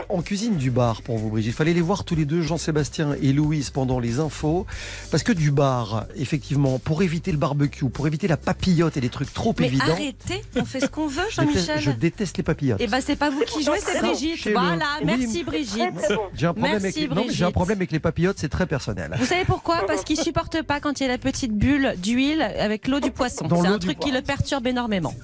[0.09, 1.55] On cuisine du bar pour vous Brigitte.
[1.55, 4.67] Fallait les voir tous les deux, Jean-Sébastien et Louise, pendant les infos.
[5.11, 9.11] Parce que du bar, effectivement, pour éviter le barbecue, pour éviter la papillote et les
[9.11, 9.85] trucs trop Mais évidents.
[9.93, 11.79] arrêtez, on fait ce qu'on veut, Jean-Michel.
[11.81, 12.54] je déteste les papillotes.
[12.79, 14.49] Et ben c'est pas vous qui jouez, c'est Brigitte.
[14.53, 15.95] Voilà, Oui, merci Brigitte.
[16.35, 17.09] J'ai un problème avec les...
[17.09, 17.53] non, mais j'ai un Brigitte.
[17.53, 19.15] problème avec les papillotes, c'est très personnel.
[19.19, 19.85] Vous savez pourquoi?
[19.87, 23.11] Parce qu'il supporte pas quand il y a la petite bulle d'huile avec l'eau du
[23.11, 23.47] poisson.
[23.51, 25.15] C'est un truc qui le perturbe énormément.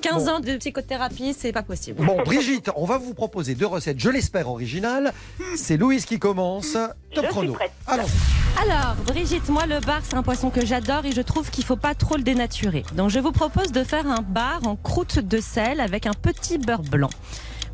[0.00, 0.30] 15 Bon.
[0.32, 2.04] ans de psychothérapie, c'est pas possible.
[2.04, 5.12] Bon, Brigitte, on va vous proposer deux recettes, je l'espère, originales.
[5.56, 6.72] C'est Louise qui commence.
[6.72, 7.52] Top Je suis chrono.
[7.54, 7.72] prête.
[7.86, 8.62] Allons-y.
[8.62, 11.76] Alors, Brigitte, moi, le bar, c'est un poisson que j'adore et je trouve qu'il faut
[11.76, 12.84] pas trop le dénaturer.
[12.96, 16.58] Donc, je vous propose de faire un bar en croûte de sel avec un petit
[16.58, 17.10] beurre blanc.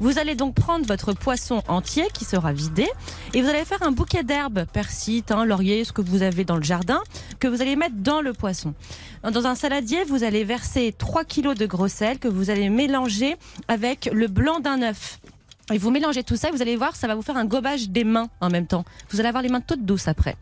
[0.01, 2.89] Vous allez donc prendre votre poisson entier qui sera vidé
[3.33, 6.57] et vous allez faire un bouquet d'herbes, persil, thym, laurier, ce que vous avez dans
[6.57, 7.01] le jardin,
[7.41, 8.75] que vous allez mettre dans le poisson.
[9.23, 13.37] Dans un saladier, vous allez verser 3 kilos de gros sel que vous allez mélanger
[13.69, 15.19] avec le blanc d'un œuf.
[15.73, 17.89] Et vous mélangez tout ça, et vous allez voir, ça va vous faire un gobage
[17.89, 18.85] des mains en même temps.
[19.09, 20.37] Vous allez avoir les mains toutes douces après.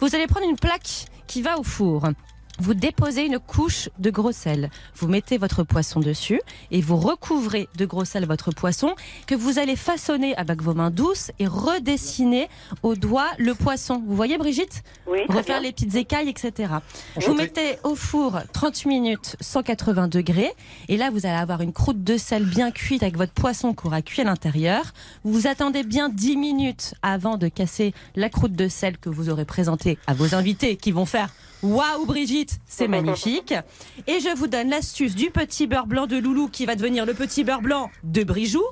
[0.00, 2.08] Vous allez prendre une plaque qui va au four.
[2.60, 4.70] Vous déposez une couche de gros sel.
[4.96, 6.40] Vous mettez votre poisson dessus
[6.70, 8.94] et vous recouvrez de gros sel votre poisson
[9.26, 12.48] que vous allez façonner avec vos mains douces et redessiner
[12.82, 14.02] au doigt le poisson.
[14.06, 14.82] Vous voyez Brigitte?
[15.06, 16.74] Oui, Refaire les petites écailles, etc.
[17.26, 20.52] Vous mettez au four 30 minutes, 180 degrés.
[20.88, 24.02] Et là, vous allez avoir une croûte de sel bien cuite avec votre poisson aura
[24.02, 24.92] cuit à l'intérieur.
[25.24, 29.44] Vous attendez bien 10 minutes avant de casser la croûte de sel que vous aurez
[29.44, 31.28] présentée à vos invités qui vont faire
[31.64, 33.54] Waouh Brigitte, c'est magnifique.
[34.06, 37.14] Et je vous donne l'astuce du petit beurre blanc de Loulou qui va devenir le
[37.14, 38.62] petit beurre blanc de Brijou.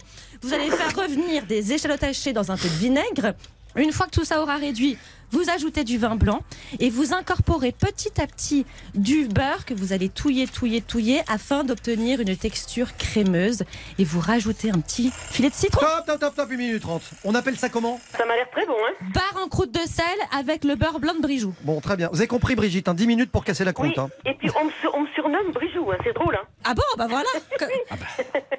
[0.43, 3.35] Vous allez faire revenir des échalotes hachées dans un peu de vinaigre.
[3.77, 4.99] Une fois que tout ça aura réduit,
[5.33, 6.41] vous ajoutez du vin blanc
[6.79, 8.65] et vous incorporez petit à petit
[8.95, 13.63] du beurre que vous allez touiller, touiller, touiller afin d'obtenir une texture crémeuse.
[13.99, 15.81] Et vous rajoutez un petit filet de citron.
[15.81, 17.03] Top, top, top, top, 1 minute 30.
[17.25, 17.99] On appelle ça comment?
[18.17, 20.05] Ça m'a l'air très bon, hein Barre en croûte de sel
[20.39, 21.55] avec le beurre blanc de Brijou.
[21.65, 22.09] Bon, très bien.
[22.13, 23.93] Vous avez compris, Brigitte, hein, 10 minutes pour casser la Oui.
[23.93, 23.99] croûte.
[23.99, 24.11] hein.
[24.27, 25.97] Et puis on me, sur- on me surnomme Brijou, hein.
[26.05, 27.29] c'est drôle, hein Ah bon, bah voilà.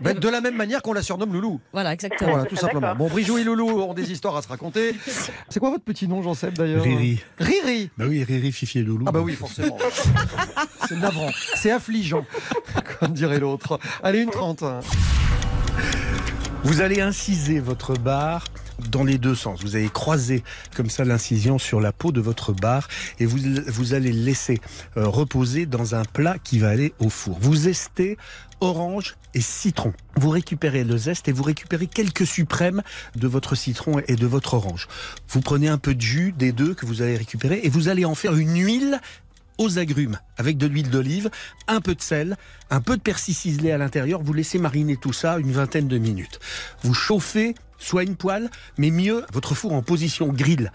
[0.01, 1.61] Ben, de la même manière qu'on la surnomme Loulou.
[1.71, 2.32] Voilà, exactement.
[2.32, 2.82] Voilà, tout simplement.
[2.82, 2.97] D'accord.
[2.97, 4.95] Bon, Brijou et Loulou ont des histoires à se raconter.
[5.49, 7.20] C'est quoi votre petit nom, Jean-Seb, d'ailleurs Riri.
[7.39, 9.05] Riri Bah oui, Riri, Fifi et Loulou.
[9.07, 9.78] Ah bah oui, forcément.
[10.88, 12.26] c'est navrant, c'est affligeant,
[12.99, 13.80] comme dirait l'autre.
[14.01, 14.64] Allez, une trente.
[16.64, 18.45] Vous allez inciser votre barre
[18.89, 19.61] dans les deux sens.
[19.64, 20.43] Vous allez croiser
[20.76, 22.88] comme ça l'incision sur la peau de votre barre
[23.20, 23.38] et vous,
[23.68, 24.59] vous allez le laisser
[24.97, 27.38] euh, reposer dans un plat qui va aller au four.
[27.39, 28.18] Vous estez
[28.64, 29.93] orange et citron.
[30.16, 32.82] Vous récupérez le zeste et vous récupérez quelques suprêmes
[33.16, 34.88] de votre citron et de votre orange.
[35.30, 38.05] Vous prenez un peu de jus des deux que vous allez récupérer et vous allez
[38.05, 38.99] en faire une huile
[39.57, 41.30] aux agrumes avec de l'huile d'olive,
[41.68, 42.38] un peu de sel,
[42.70, 44.24] un peu de persil ciselé à l'intérieur.
[44.24, 46.39] Vous laissez mariner tout ça une vingtaine de minutes.
[46.82, 50.72] Vous chauffez soit une poêle, mais mieux votre four en position grill.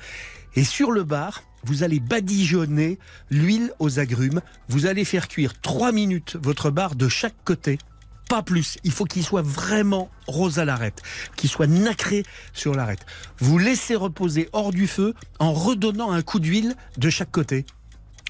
[0.55, 2.99] Et sur le bar, vous allez badigeonner
[3.31, 4.41] l'huile aux agrumes.
[4.69, 7.79] Vous allez faire cuire 3 minutes votre bar de chaque côté.
[8.29, 8.77] Pas plus.
[8.85, 11.03] Il faut qu'il soit vraiment rose à l'arête,
[11.37, 13.07] qu'il soit nacré sur l'arête.
[13.39, 17.65] Vous laissez reposer hors du feu en redonnant un coup d'huile de chaque côté.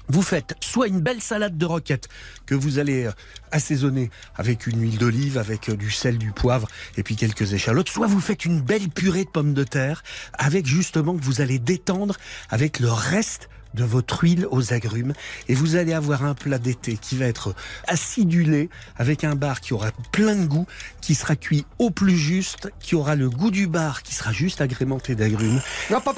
[0.09, 2.09] Vous faites soit une belle salade de roquette
[2.47, 3.11] que vous allez euh,
[3.51, 7.89] assaisonner avec une huile d'olive, avec euh, du sel, du poivre et puis quelques échalotes,
[7.89, 10.03] soit vous faites une belle purée de pommes de terre
[10.33, 12.15] avec justement que vous allez détendre
[12.49, 15.13] avec le reste de votre huile aux agrumes
[15.47, 17.53] et vous allez avoir un plat d'été qui va être
[17.87, 20.65] acidulé avec un bar qui aura plein de goût,
[21.01, 24.61] qui sera cuit au plus juste, qui aura le goût du bar, qui sera juste
[24.61, 25.61] agrémenté d'agrumes.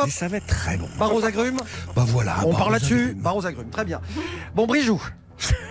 [0.05, 0.87] Et ça va être très bon.
[0.97, 1.57] Bar aux agrumes?
[1.95, 2.37] Bah voilà.
[2.45, 4.01] On bar parle là-dessus Bar aux agrumes, très bien.
[4.55, 5.01] Bon, Brijou,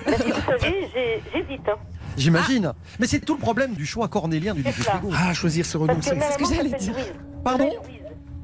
[0.04, 0.88] Parce que vous savez,
[1.32, 1.68] j'hésite.
[1.68, 1.76] Hein.
[2.16, 2.72] j'imagine.
[2.98, 4.92] Mais c'est tout le problème du choix cornélien du livre C'est ça.
[4.92, 5.10] frigo.
[5.16, 6.10] Ah, choisir, se Parce renoncer.
[6.10, 6.94] que ma maman j'allais dire.
[7.44, 7.70] Pardon?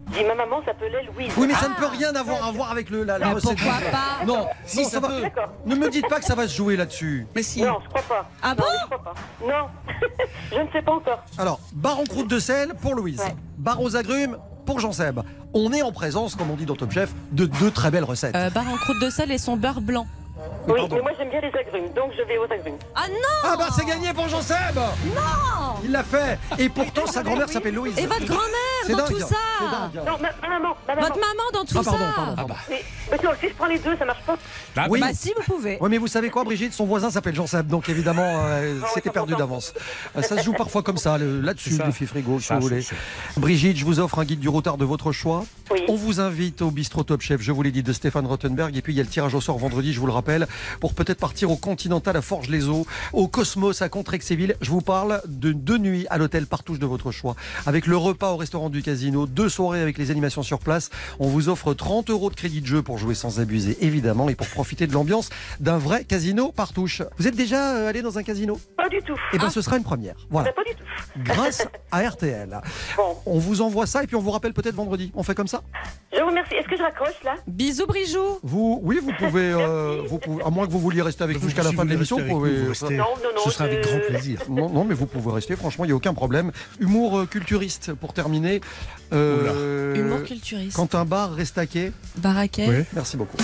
[0.09, 1.33] Dis, ma maman s'appelait Louise.
[1.37, 3.57] Oui, mais ça ne peut rien avoir à voir avec le, la, recette.
[3.57, 5.21] pourquoi pas Non, Si, non, ça ça va.
[5.21, 5.49] D'accord.
[5.65, 7.27] Ne me dites pas que ça va se jouer là-dessus.
[7.35, 7.63] Mais si.
[7.63, 8.31] Non, je crois pas.
[8.43, 9.15] Ah non, bon je crois pas.
[9.45, 9.67] Non,
[10.53, 11.25] je ne sais pas encore.
[11.39, 13.19] Alors, bar en croûte de sel pour Louise.
[13.19, 13.35] Ouais.
[13.59, 15.21] Bar aux agrumes pour Jean-Seb.
[15.55, 18.37] On est en présence, comme on dit dans Top Chef, de deux très belles recettes.
[18.37, 20.07] Euh, Bar en croûte de sel et son beurre blanc.
[20.69, 22.77] Oui, mais moi j'aime bien les agrumes, donc je vais aux agrumes.
[22.95, 23.15] Ah non
[23.45, 27.75] Ah bah c'est gagné pour Jean-Seb Non Il l'a fait Et pourtant sa grand-mère s'appelle
[27.75, 27.99] Louise.
[27.99, 28.43] Et votre grand-mère
[28.89, 29.07] dans dingue.
[29.09, 30.05] tout ça dingue.
[30.05, 31.07] Non, ma, ma maman, ma maman.
[31.09, 32.55] Votre maman dans tout Ah pardon, ça pardon, pardon.
[32.69, 34.37] Mais, mais si je prends les deux, ça marche pas.
[34.89, 35.01] Oui.
[35.01, 35.79] Bah si, vous pouvez.
[35.81, 36.73] Oui, mais vous savez quoi, Brigitte?
[36.75, 39.73] Son voisin s'appelle Jean-Seb, donc évidemment, euh, Ah c'était perdu d'avance.
[40.17, 42.85] Euh, ça se joue parfois comme ça, le- là-dessus, défi frigo, si Ça, vous voulez.
[43.37, 45.45] Brigitte, je vous offre un guide du routard de votre choix.
[45.71, 45.83] Oui.
[45.89, 48.77] On vous invite au bistrot Top Chef, je vous l'ai dit, de Stéphane Rottenberg.
[48.77, 50.26] Et puis, il y a le tirage au sort vendredi, je vous le rappelle,
[50.81, 54.57] pour peut-être partir au Continental à Forges-les-Eaux, au Cosmos à Contrexéville.
[54.61, 58.33] Je vous parle de deux nuits à l'hôtel Partouche de votre choix, avec le repas
[58.33, 60.91] au restaurant du casino, deux soirées avec les animations sur place.
[61.21, 64.35] On vous offre 30 euros de crédit de jeu pour jouer sans abuser, évidemment, et
[64.35, 67.03] pour profiter de l'ambiance d'un vrai casino Partouche.
[67.19, 68.59] Vous êtes déjà euh, allé dans un casino?
[68.77, 69.17] Pas du tout.
[69.33, 70.17] Eh bien, ce sera une première.
[70.31, 70.51] Voilà.
[70.51, 70.85] Ah, Pas du tout.
[71.25, 72.61] Grâce à RTL.
[72.97, 75.13] Bon, On vous envoie ça et puis on vous rappelle peut-être vendredi.
[75.15, 75.63] On fait comme ça?
[76.13, 76.55] Je vous remercie.
[76.55, 77.35] Est-ce que je raccroche là?
[77.47, 78.39] Bisous, Brijou.
[78.43, 81.49] Vous, oui, vous pouvez, euh, vous pouvez, à moins que vous vouliez rester avec nous
[81.49, 82.61] jusqu'à la si fin de l'émission, vous avec nous, pouvez.
[82.63, 82.97] vous restez.
[82.97, 83.43] Non, non, non.
[83.45, 84.41] Ce sera avec grand plaisir.
[84.49, 85.57] Non, non, mais vous pouvez rester.
[85.57, 86.53] Franchement, il n'y a aucun problème.
[86.81, 88.61] Humour euh, culturiste pour terminer.
[89.13, 90.77] Euh, Humour culturiste.
[90.77, 91.93] Quand un bar reste à quai.
[92.17, 92.67] Baraquet.
[92.69, 92.85] Oui.
[92.95, 93.37] Merci beaucoup.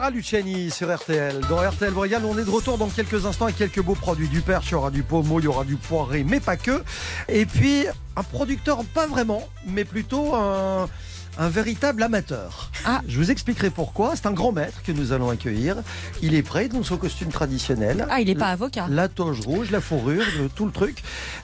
[0.00, 1.40] Clara Luciani sur RTL.
[1.50, 4.28] Dans RTL Royal, on est de retour dans quelques instants avec quelques beaux produits.
[4.28, 6.82] Du perche, il y aura du pommeau, il y aura du poiré, mais pas que.
[7.28, 7.84] Et puis,
[8.16, 10.88] un producteur, pas vraiment, mais plutôt un,
[11.36, 12.70] un véritable amateur.
[13.08, 14.16] Je vous expliquerai pourquoi.
[14.16, 15.76] C'est un grand maître que nous allons accueillir.
[16.22, 18.06] Il est prêt dans son costume traditionnel.
[18.08, 18.86] Ah, il n'est pas avocat.
[18.88, 20.24] La toge rouge, la fourrure,
[20.54, 21.02] tout le truc.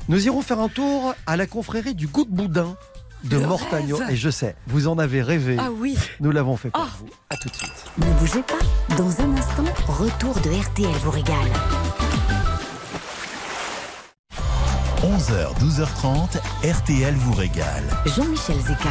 [0.09, 2.75] Nous irons faire un tour à la confrérie du goût de boudin
[3.29, 4.11] de Le rêve.
[4.11, 5.57] Et je sais, vous en avez rêvé.
[5.59, 5.97] Ah oui.
[6.21, 7.09] Nous l'avons fait pour vous.
[7.31, 7.85] À tout de suite.
[7.99, 8.95] Ne bougez pas.
[8.97, 11.37] Dans un instant, retour de RTL vous régale.
[15.03, 17.85] 11h, 12h30, RTL vous régale.
[18.07, 18.91] Jean-Michel Zeka.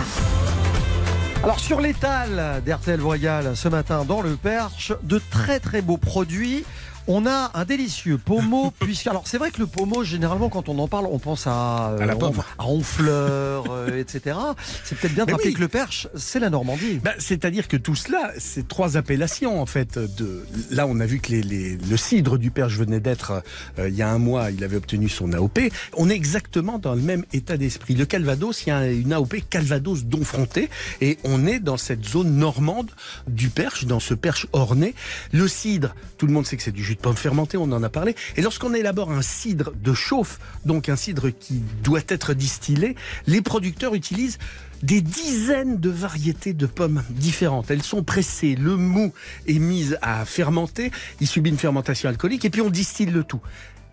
[1.43, 6.63] Alors sur l'étal d'RTL Royal ce matin dans le Perche, de très très beaux produits.
[7.07, 10.79] On a un délicieux pommeau, puisque alors c'est vrai que le pommeau généralement quand on
[10.79, 12.41] en parle on pense à euh, À la pomme.
[12.57, 14.35] à Honfleur, euh, etc.
[14.83, 15.55] C'est peut-être bien de Mais rappeler oui.
[15.55, 16.99] que le Perche c'est la Normandie.
[17.03, 19.99] Bah, C'est-à-dire que tout cela, c'est trois appellations en fait.
[19.99, 20.45] De...
[20.71, 23.43] Là, on a vu que les, les- le cidre du Perche venait d'être,
[23.79, 25.59] euh, il y a un mois, il avait obtenu son AOP.
[25.97, 27.95] On est exactement dans le même état d'esprit.
[27.95, 30.69] Le Calvados, il y a une AOP Calvados Donfronté
[31.01, 32.89] et on est dans cette zone normande
[33.27, 34.95] du Perche, dans ce Perche orné.
[35.31, 37.83] Le cidre, tout le monde sait que c'est du jus de pomme fermenté, on en
[37.83, 38.15] a parlé.
[38.35, 42.95] Et lorsqu'on élabore un cidre de chauffe, donc un cidre qui doit être distillé,
[43.27, 44.37] les producteurs utilisent
[44.83, 47.71] des dizaines de variétés de pommes différentes.
[47.71, 49.13] Elles sont pressées, le mou
[49.47, 50.91] est mis à fermenter,
[51.21, 53.41] il subit une fermentation alcoolique et puis on distille le tout.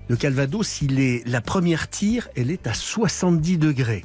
[0.09, 4.05] Le Calvados, il est la première tire, elle est à 70 degrés.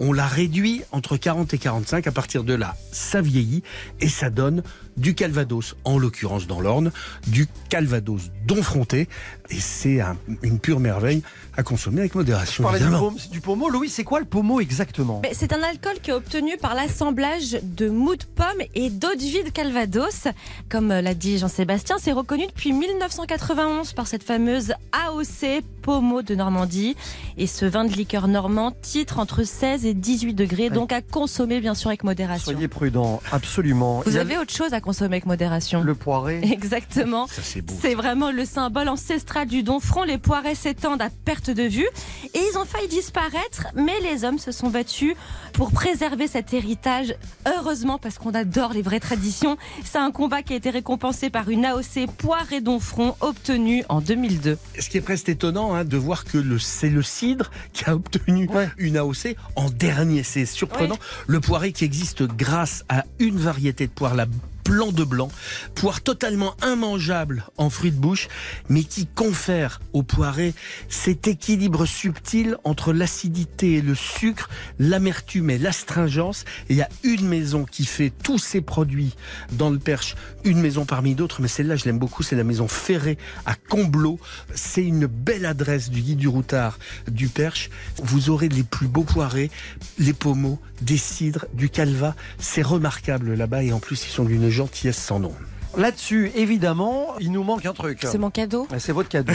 [0.00, 2.06] On la réduit entre 40 et 45.
[2.06, 3.64] À partir de là, ça vieillit
[4.00, 4.62] et ça donne
[4.98, 6.92] du Calvados, en l'occurrence dans l'Orne,
[7.26, 9.08] du Calvados donfronté.
[9.50, 11.22] Et c'est un- une pure merveille
[11.56, 12.62] à consommer avec modération.
[12.64, 13.68] Parlais du, pomme- du pommeau.
[13.70, 15.20] Louis, c'est quoi le pommeau exactement?
[15.22, 19.14] Mais C'est un alcool qui est obtenu par l'assemblage de mou de pomme et d'eau
[19.14, 20.26] de vie de Calvados.
[20.68, 26.34] Comme euh, l'a dit Jean-Sébastien, c'est reconnu depuis 1991 par cette fameuse AOC Pommeau de
[26.34, 26.96] Normandie.
[27.38, 31.60] Et ce vin de liqueur normand titre entre 16 et 18 degrés, donc à consommer
[31.60, 32.44] bien sûr avec modération.
[32.52, 34.00] Soyez prudents, absolument.
[34.04, 36.40] Vous Il y a avez autre chose à consommer avec modération le poiré.
[36.50, 37.26] Exactement.
[37.26, 37.74] Ça, c'est beau.
[37.80, 40.04] C'est vraiment le symbole ancestral du Donfront.
[40.04, 41.88] Les poirets s'étendent à perte de vue
[42.34, 45.14] et ils ont failli disparaître, mais les hommes se sont battus
[45.52, 47.14] pour préserver cet héritage.
[47.46, 49.56] Heureusement, parce qu'on adore les vraies traditions.
[49.84, 54.58] C'est un combat qui a été récompensé par une AOC Poiré Donfront obtenue en 2002.
[54.78, 58.48] Ce qui est presque étonnant hein, de voir que c'est le cidre qui a obtenu
[58.78, 60.22] une AOC en dernier.
[60.22, 60.98] C'est surprenant.
[61.26, 64.26] Le poiré qui existe grâce à une variété de poire, la
[64.68, 65.30] blanc de blanc,
[65.74, 68.28] poire totalement immangeable en fruits de bouche,
[68.68, 70.52] mais qui confère au poiré
[70.90, 76.44] cet équilibre subtil entre l'acidité et le sucre, l'amertume et l'astringence.
[76.68, 79.14] Et il y a une maison qui fait tous ces produits
[79.52, 82.68] dans le Perche, une maison parmi d'autres, mais celle-là je l'aime beaucoup, c'est la maison
[82.68, 83.16] Ferré
[83.46, 84.20] à Combleau.
[84.54, 86.78] C'est une belle adresse du guide du routard
[87.10, 87.70] du Perche.
[87.96, 89.50] Vous aurez les plus beaux poirés,
[89.98, 92.14] les pommeaux, des cidres, du calva.
[92.38, 95.34] C'est remarquable là-bas et en plus ils sont d'une gentillesse sans nom.
[95.76, 97.98] Là-dessus, évidemment, il nous manque un truc.
[98.02, 99.32] C'est mon cadeau Ah, C'est votre cadeau.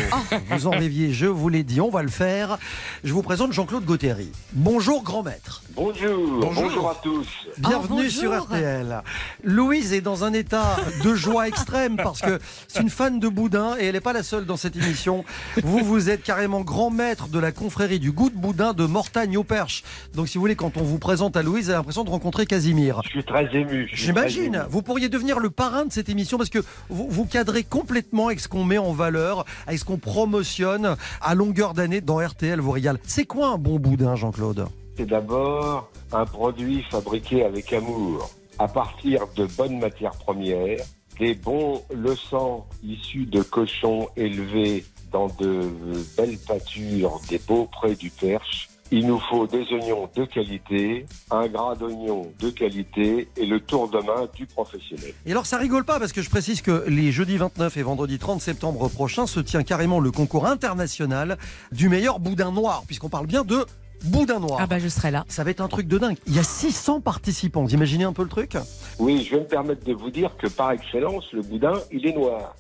[0.50, 2.58] Vous en rêviez, je vous l'ai dit, on va le faire.
[3.04, 4.30] Je vous présente Jean-Claude Gauthéry.
[4.52, 5.62] Bonjour grand maître.
[5.76, 6.64] Bonjour, Bonjour.
[6.64, 7.28] bonjour, à tous.
[7.60, 8.46] Bienvenue Oh, sur bonjour.
[8.48, 9.02] RTL.
[9.44, 13.76] Louise est dans un état de joie extrême parce que c'est une fan de boudin
[13.80, 15.24] et elle n'est pas la seule dans cette émission.
[15.64, 19.38] Vous, vous êtes carrément grand maître de la confrérie du goût de boudin de Mortagne
[19.38, 19.84] au Perche.
[20.16, 22.46] Donc, si vous voulez, quand on vous présente à Louise, elle a l'impression de rencontrer
[22.48, 23.02] Casimir.
[23.06, 23.88] Je suis très ému.
[23.94, 24.66] J'imagine.
[24.70, 26.60] Vous pourriez devenir le parrain de cette émission parce que
[26.90, 31.36] vous, vous cadrez complètement avec ce qu'on met en valeur, avec ce qu'on promotionne à
[31.36, 33.00] longueur d'année dans RTL vous régale.
[33.04, 34.66] C'est quoi un bon boudin, Jean-Claude?
[34.98, 40.86] C'est d'abord un produit fabriqué avec amour, à partir de bonnes matières premières,
[41.20, 45.70] des bons leçons issus de cochons élevés dans de
[46.18, 48.70] belles pâtures des beaux prés du Perche.
[48.96, 53.90] Il nous faut des oignons de qualité, un gras d'oignon de qualité et le tour
[53.90, 55.16] de main du professionnel.
[55.26, 58.20] Et alors ça rigole pas parce que je précise que les jeudis 29 et vendredi
[58.20, 61.40] 30 septembre prochains se tient carrément le concours international
[61.72, 63.66] du meilleur boudin noir, puisqu'on parle bien de
[64.04, 64.60] boudin noir.
[64.62, 65.26] Ah bah je serai là.
[65.28, 66.18] Ça va être un truc de dingue.
[66.28, 67.64] Il y a 600 participants.
[67.64, 68.58] Vous imaginez un peu le truc?
[69.00, 72.14] Oui, je vais me permettre de vous dire que par excellence, le boudin, il est
[72.14, 72.54] noir.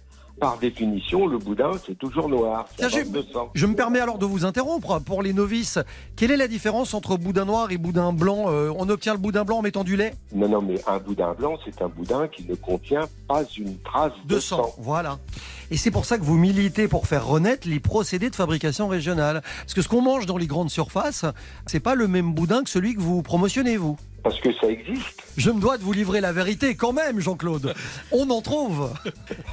[0.43, 2.65] Par définition, le boudin, c'est toujours noir.
[2.75, 2.89] Tiens.
[3.53, 4.99] Je me permets alors de vous interrompre.
[4.99, 5.79] Pour les novices,
[6.17, 9.45] quelle est la différence entre boudin noir et boudin blanc Euh, On obtient le boudin
[9.45, 12.43] blanc en mettant du lait Non, non, mais un boudin blanc, c'est un boudin qui
[12.45, 14.73] ne contient pas une trace de, de sang.
[14.79, 15.17] Voilà.
[15.71, 19.43] Et c'est pour ça que vous militez pour faire renaître les procédés de fabrication régionale.
[19.61, 21.23] Parce que ce qu'on mange dans les grandes surfaces,
[21.67, 23.95] c'est pas le même boudin que celui que vous promotionnez, vous.
[24.23, 25.21] Parce que ça existe.
[25.35, 27.73] Je me dois de vous livrer la vérité quand même, Jean-Claude.
[28.11, 28.89] On en trouve.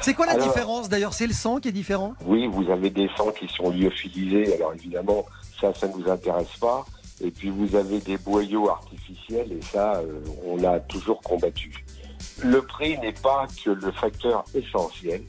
[0.00, 1.12] C'est quoi la Alors- différence d'ailleurs?
[1.12, 2.14] C'est le sang qui est différent?
[2.24, 4.54] Oui, vous avez des sangs qui sont lyophilisés.
[4.54, 5.26] Alors évidemment,
[5.60, 6.86] ça, ça ne nous intéresse pas.
[7.22, 11.84] Et puis vous avez des boyaux artificiels et ça, euh, on a toujours combattu.
[12.42, 15.22] Le prix n'est pas que le facteur essentiel.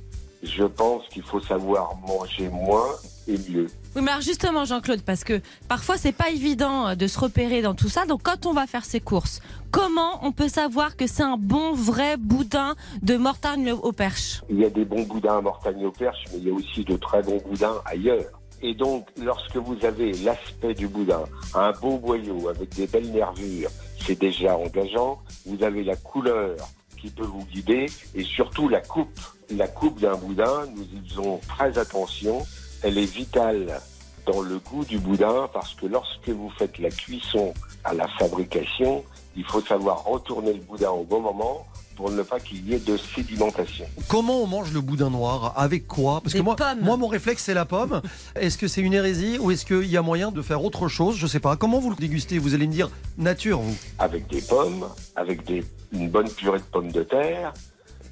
[0.43, 2.87] Je pense qu'il faut savoir manger moins
[3.27, 3.67] et mieux.
[3.93, 7.61] Oui, mais alors justement, Jean-Claude, parce que parfois c'est pas évident euh, de se repérer
[7.61, 8.05] dans tout ça.
[8.05, 11.73] Donc quand on va faire ses courses, comment on peut savoir que c'est un bon
[11.73, 14.43] vrai boudin de Mortagne au Perche?
[14.49, 16.85] Il y a des bons boudins à Mortagne au Perche, mais il y a aussi
[16.85, 18.39] de très bons boudins ailleurs.
[18.61, 21.23] Et donc, lorsque vous avez l'aspect du boudin,
[21.53, 23.71] un beau boyau avec des belles nervures,
[24.05, 25.19] c'est déjà engageant.
[25.45, 26.55] Vous avez la couleur
[26.97, 29.19] qui peut vous guider et surtout la coupe.
[29.49, 32.45] La coupe d'un boudin, nous y faisons très attention.
[32.83, 33.79] Elle est vitale
[34.25, 37.53] dans le goût du boudin parce que lorsque vous faites la cuisson
[37.83, 39.03] à la fabrication,
[39.35, 41.65] il faut savoir retourner le boudin au bon moment
[41.95, 43.85] pour ne pas qu'il y ait de sédimentation.
[44.07, 45.53] Comment on mange le boudin noir?
[45.55, 46.21] Avec quoi?
[46.21, 46.79] Parce que moi, pommes.
[46.81, 48.01] moi, mon réflexe, c'est la pomme.
[48.35, 51.17] Est-ce que c'est une hérésie ou est-ce qu'il y a moyen de faire autre chose?
[51.17, 51.55] Je sais pas.
[51.57, 52.39] Comment vous le dégustez?
[52.39, 53.75] Vous allez me dire nature, vous.
[53.99, 57.53] avec des pommes, avec des, une bonne purée de pommes de terre,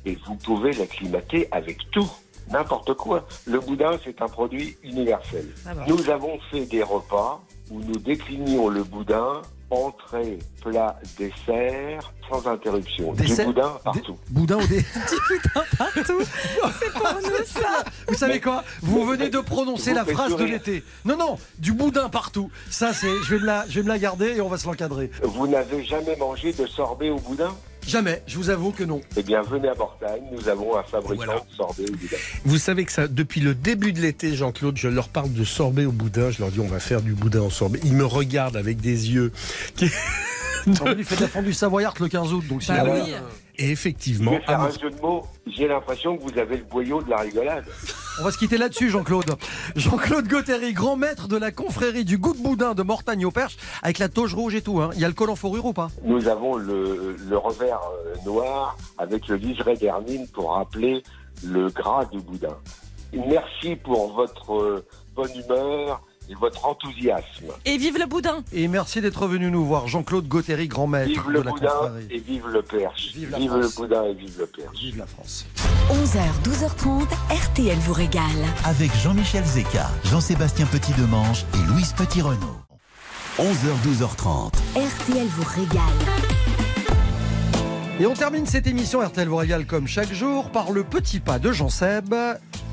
[0.06, 2.10] et vous pouvez l'acclimater avec tout,
[2.52, 3.26] n'importe quoi.
[3.45, 5.47] Le boudin, c'est un produit universel.
[5.66, 5.72] Ah.
[5.88, 7.41] Nous avons fait des repas
[7.72, 13.14] où nous déclinions le boudin, entrée, plat, dessert, sans interruption.
[13.14, 14.18] Dessert- Du boudin partout.
[14.32, 14.84] Boudin au dé.
[15.78, 16.22] Partout.
[16.80, 17.84] C'est pour nous ça.
[18.08, 20.84] Vous savez quoi Vous venez de prononcer la phrase de l'été.
[21.06, 22.50] Non, non, du boudin partout.
[22.70, 23.08] Ça, c'est.
[23.24, 25.12] Je vais me la, je vais me la garder et on va se l'encadrer.
[25.24, 27.56] Vous n'avez jamais mangé de sorbet au boudin?
[27.90, 28.22] Jamais.
[28.28, 29.02] Je vous avoue que non.
[29.18, 31.40] Eh bien, venez à Mortagne, nous avons un fabricant Voilà.
[31.50, 32.18] de sorbet au boudin.
[32.46, 35.86] Vous savez que ça, depuis le début de l'été, Jean-Claude, je leur parle de sorbet
[35.86, 36.30] au boudin.
[36.32, 37.80] Je leur dis, on va faire du boudin en sorbet.
[37.84, 39.32] Ils me regardent avec des yeux.
[39.76, 39.90] qui-
[40.82, 43.14] On lui fait de la fondue savoyarde le 15 août, donc si Bah jamais- oui.
[43.62, 45.28] Et Je effectivement, vais faire à un jeu de mots.
[45.45, 47.66] J'ai l'impression que vous avez le boyau de la rigolade.
[48.22, 49.36] On va se quitter là-dessus, Jean-Claude.
[49.76, 53.57] Jean-Claude Gauthéry, grand maître de la confrérie du goût de boudin de Mortagne au Perche,
[53.84, 54.80] avec la toge rouge et tout.
[54.82, 54.91] hein.
[54.95, 55.89] Il y a le col en fourrure ou pas?
[56.03, 61.03] Nous avons le, le revers euh, noir avec le liseré d'hermine pour rappeler
[61.43, 62.57] le gras du boudin.
[63.14, 64.86] Merci pour votre euh,
[65.16, 67.48] bonne humeur et votre enthousiasme.
[67.66, 71.26] Et vive le boudin Et merci d'être venu nous voir, Jean-Claude Gauthéry, grand maître Vive
[71.28, 72.08] de le la boudin confrérie.
[72.12, 73.12] et vive le perche.
[73.16, 73.76] Vive la le France.
[73.76, 74.78] boudin et vive le perche.
[74.80, 75.46] Vive la France.
[75.90, 77.08] 11h, 12h30,
[77.52, 78.24] RTL vous régale.
[78.66, 82.58] Avec Jean-Michel Zeka, Jean-Sébastien Petit-Demange et Louise Petit-Renault.
[83.40, 84.52] 11h, 12h30.
[84.76, 85.82] RTL vous régale.
[88.00, 91.38] Et on termine cette émission RTL vous régale comme chaque jour par le petit pas
[91.40, 92.14] de Jean Seb.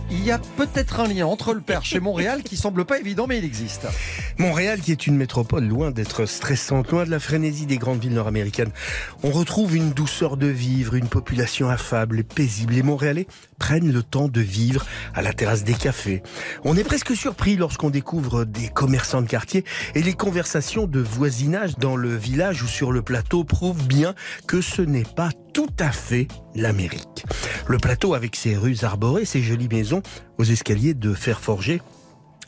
[0.08, 3.26] Il y a peut-être un lien entre le Perche et Montréal qui semble pas évident,
[3.26, 3.88] mais il existe.
[4.38, 8.14] Montréal, qui est une métropole loin d'être stressante, loin de la frénésie des grandes villes
[8.14, 8.70] nord-américaines,
[9.24, 12.74] on retrouve une douceur de vivre, une population affable et paisible.
[12.74, 13.26] Les Montréalais
[13.58, 16.22] prennent le temps de vivre à la terrasse des cafés.
[16.64, 19.64] On est presque surpris lorsqu'on découvre des commerçants de quartier
[19.96, 24.14] et les conversations de voisinage dans le village ou sur le plateau prouvent bien
[24.46, 27.24] que ce n'est pas tout à fait l'Amérique.
[27.66, 30.02] Le plateau avec ses rues arborées, ses jolies maisons
[30.36, 31.80] aux escaliers de fer forgé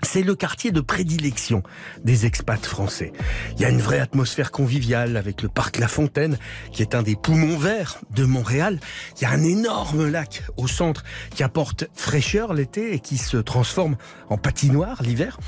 [0.03, 1.63] c'est le quartier de prédilection
[2.05, 3.13] des expats français.
[3.57, 6.39] Il y a une vraie atmosphère conviviale avec le parc La Fontaine,
[6.73, 8.79] qui est un des poumons verts de Montréal.
[9.17, 13.37] Il y a un énorme lac au centre qui apporte fraîcheur l'été et qui se
[13.37, 13.97] transforme
[14.29, 15.39] en patinoire l'hiver.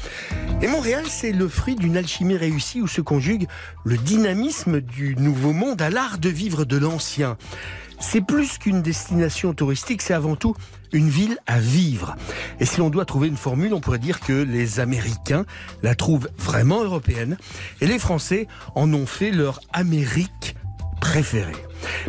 [0.62, 3.46] Et Montréal, c'est le fruit d'une alchimie réussie où se conjugue
[3.84, 7.36] le dynamisme du nouveau monde à l'art de vivre de l'ancien.
[8.00, 10.56] C'est plus qu'une destination touristique, c'est avant tout
[10.92, 12.16] une ville à vivre.
[12.58, 15.44] Et si l'on doit trouver une formule, on pourrait dire que les Américains
[15.82, 17.36] la trouvent vraiment européenne
[17.80, 20.56] et les Français en ont fait leur Amérique
[21.00, 21.52] préférée.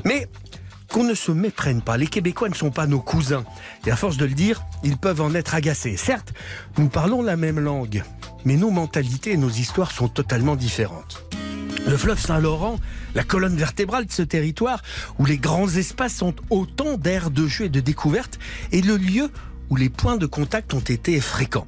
[0.06, 0.28] Mais
[0.92, 3.44] qu'on ne se méprenne pas, les Québécois ne sont pas nos cousins.
[3.86, 5.98] Et à force de le dire, ils peuvent en être agacés.
[5.98, 6.34] Certes,
[6.78, 8.04] nous parlons la même langue,
[8.44, 11.24] mais nos mentalités et nos histoires sont totalement différentes.
[11.88, 12.78] Le fleuve Saint-Laurent,
[13.16, 14.82] la colonne vertébrale de ce territoire,
[15.20, 18.40] où les grands espaces sont autant d'aires de jeu et de découverte,
[18.72, 19.30] est le lieu
[19.70, 21.68] où les points de contact ont été fréquents.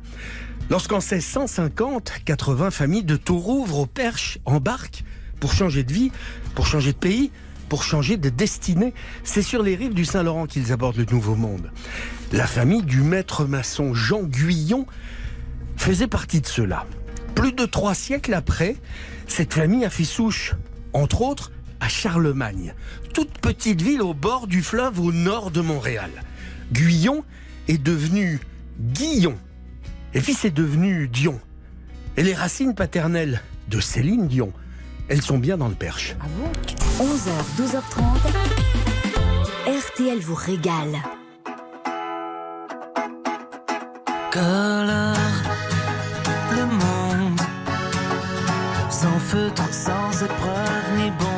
[0.70, 5.04] Lorsqu'en 1650, 80 familles de Tourouvre au Perche embarquent
[5.40, 6.12] pour changer de vie,
[6.56, 7.32] pour changer de pays,
[7.70, 11.72] pour changer de destinée, c'est sur les rives du Saint-Laurent qu'ils abordent le Nouveau Monde.
[12.32, 14.86] La famille du maître maçon Jean Guyon
[15.76, 16.86] faisait partie de ceux-là.
[17.36, 18.76] Plus de trois siècles après,
[19.28, 20.54] cette famille a fait souche,
[20.94, 22.74] entre autres, à Charlemagne,
[23.14, 26.12] toute petite ville au bord du fleuve au nord de Montréal.
[26.72, 27.24] Guyon
[27.68, 28.40] est devenu
[28.80, 29.38] Guillon,
[30.14, 31.40] et puis c'est devenu Dion.
[32.16, 34.54] Et les racines paternelles de Céline Dion,
[35.10, 36.16] elles sont bien dans le perche.
[37.00, 38.54] 11h, 12h30.
[39.68, 40.98] RTL vous régale.
[44.32, 45.16] Colore
[46.52, 47.40] le monde
[48.90, 51.33] sans feutre, sans épreuve ni bombe.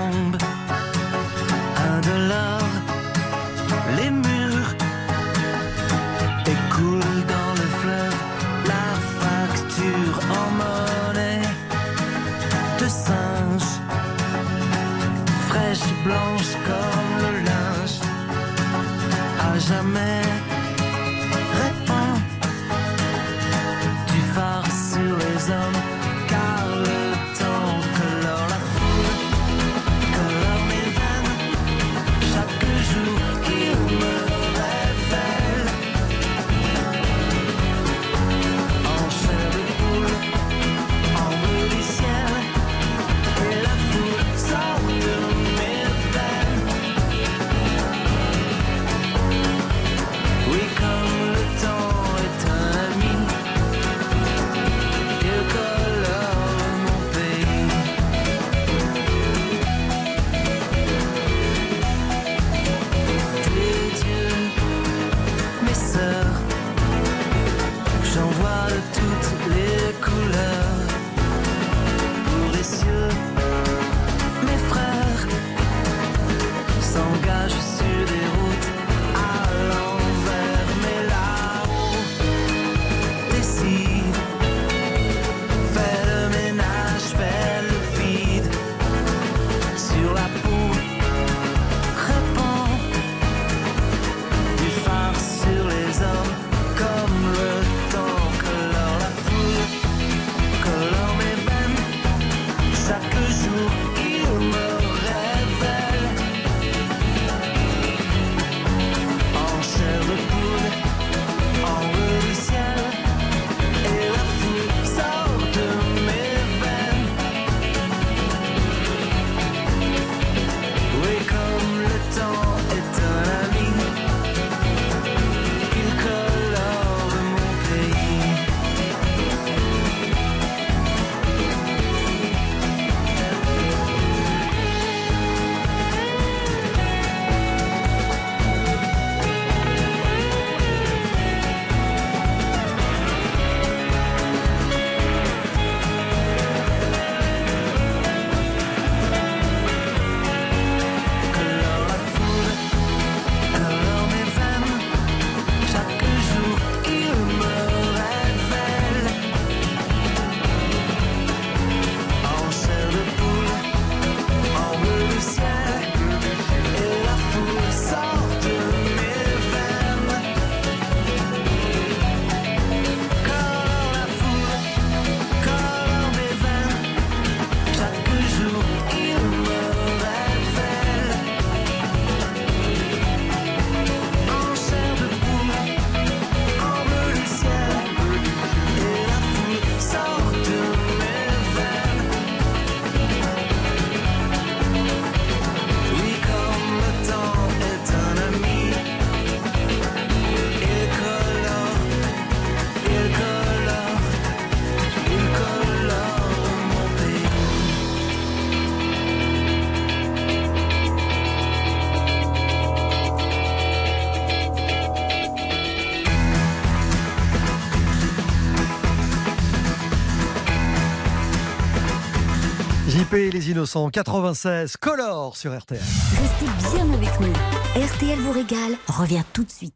[223.36, 225.82] Les Innocents, 96, Color sur RTL.
[225.82, 227.34] Restez bien avec nous.
[227.76, 229.76] RTL vous régale revient tout de suite.